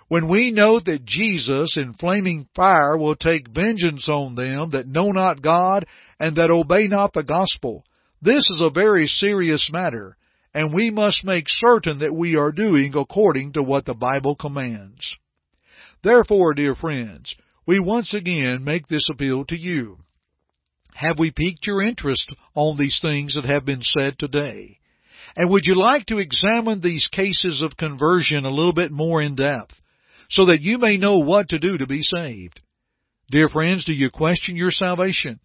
When 0.08 0.28
we 0.28 0.50
know 0.50 0.80
that 0.80 1.04
Jesus 1.04 1.76
in 1.76 1.94
flaming 1.94 2.48
fire 2.56 2.98
will 2.98 3.14
take 3.14 3.48
vengeance 3.48 4.08
on 4.08 4.34
them 4.34 4.70
that 4.70 4.88
know 4.88 5.12
not 5.12 5.42
God 5.42 5.86
and 6.18 6.36
that 6.36 6.50
obey 6.50 6.88
not 6.88 7.12
the 7.12 7.22
gospel, 7.22 7.84
this 8.20 8.50
is 8.50 8.60
a 8.60 8.70
very 8.70 9.06
serious 9.06 9.70
matter, 9.72 10.16
and 10.52 10.74
we 10.74 10.90
must 10.90 11.24
make 11.24 11.44
certain 11.46 12.00
that 12.00 12.14
we 12.14 12.34
are 12.34 12.50
doing 12.50 12.92
according 12.96 13.52
to 13.52 13.62
what 13.62 13.84
the 13.84 13.94
Bible 13.94 14.34
commands. 14.34 15.16
Therefore, 16.02 16.54
dear 16.54 16.74
friends, 16.74 17.34
we 17.66 17.78
once 17.78 18.14
again 18.14 18.64
make 18.64 18.88
this 18.88 19.08
appeal 19.10 19.44
to 19.46 19.56
you. 19.56 19.98
Have 20.94 21.18
we 21.18 21.30
piqued 21.30 21.66
your 21.66 21.82
interest 21.82 22.28
on 22.54 22.78
these 22.78 22.98
things 23.00 23.34
that 23.34 23.44
have 23.44 23.64
been 23.64 23.82
said 23.82 24.18
today? 24.18 24.78
And 25.36 25.50
would 25.50 25.66
you 25.66 25.78
like 25.78 26.06
to 26.06 26.18
examine 26.18 26.80
these 26.80 27.06
cases 27.12 27.62
of 27.62 27.76
conversion 27.76 28.44
a 28.44 28.50
little 28.50 28.72
bit 28.72 28.90
more 28.90 29.22
in 29.22 29.36
depth 29.36 29.80
so 30.28 30.46
that 30.46 30.60
you 30.60 30.78
may 30.78 30.96
know 30.96 31.18
what 31.18 31.50
to 31.50 31.58
do 31.58 31.78
to 31.78 31.86
be 31.86 32.02
saved? 32.02 32.60
Dear 33.30 33.48
friends, 33.48 33.84
do 33.84 33.92
you 33.92 34.10
question 34.10 34.56
your 34.56 34.72
salvation? 34.72 35.38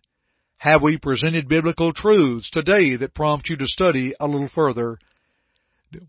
Have 0.58 0.82
we 0.82 0.98
presented 0.98 1.48
biblical 1.48 1.94
truths 1.94 2.50
today 2.50 2.96
that 2.96 3.14
prompt 3.14 3.50
you 3.50 3.58
to 3.58 3.68
study 3.68 4.14
a 4.20 4.28
little 4.28 4.50
further? 4.54 4.98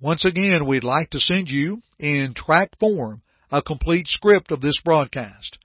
Once 0.01 0.25
again, 0.25 0.67
we'd 0.67 0.85
like 0.85 1.11
to 1.11 1.21
send 1.21 1.49
you 1.49 1.81
in 1.99 2.33
tract 2.35 2.77
form 2.81 3.21
a 3.51 3.63
complete 3.63 4.09
script 4.09 4.51
of 4.51 4.61
this 4.61 4.81
broadcast. 4.85 5.59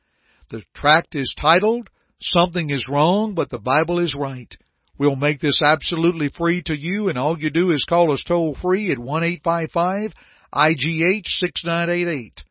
The 0.50 0.64
tract 0.76 1.16
is 1.16 1.36
titled, 1.40 1.90
Something 2.22 2.70
is 2.70 2.88
Wrong, 2.88 3.34
but 3.34 3.50
the 3.50 3.60
Bible 3.60 4.00
is 4.00 4.16
Right. 4.16 4.56
We'll 4.98 5.16
make 5.16 5.40
this 5.40 5.62
absolutely 5.64 6.30
free 6.30 6.62
to 6.68 6.78
you, 6.78 7.10
and 7.10 7.18
all 7.18 7.40
you 7.40 7.50
do 7.50 7.72
is 7.72 7.86
call 7.88 8.14
us 8.14 8.24
toll 8.28 8.56
free 8.62 8.92
at 8.92 9.00
1 9.00 9.24
855 9.24 10.14
IGH 10.54 11.26
6988. 11.26 12.44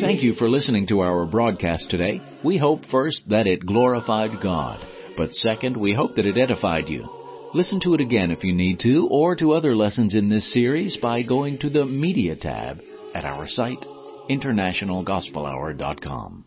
Thank 0.01 0.21
you 0.21 0.35
for 0.35 0.47
listening 0.47 0.85
to 0.89 0.99
our 0.99 1.25
broadcast 1.25 1.89
today. 1.89 2.21
We 2.45 2.59
hope 2.59 2.85
first 2.91 3.23
that 3.29 3.47
it 3.47 3.65
glorified 3.65 4.39
God, 4.43 4.85
but 5.17 5.33
second, 5.33 5.77
we 5.77 5.95
hope 5.95 6.13
that 6.17 6.27
it 6.27 6.37
edified 6.37 6.89
you. 6.89 7.09
Listen 7.55 7.79
to 7.85 7.95
it 7.95 8.01
again 8.01 8.29
if 8.29 8.43
you 8.43 8.53
need 8.53 8.77
to, 8.81 9.07
or 9.09 9.35
to 9.37 9.53
other 9.53 9.75
lessons 9.75 10.13
in 10.13 10.29
this 10.29 10.53
series 10.53 10.97
by 11.01 11.23
going 11.23 11.57
to 11.57 11.71
the 11.71 11.87
Media 11.87 12.35
tab 12.35 12.81
at 13.15 13.25
our 13.25 13.47
site, 13.47 13.83
internationalgospelhour.com. 14.31 16.45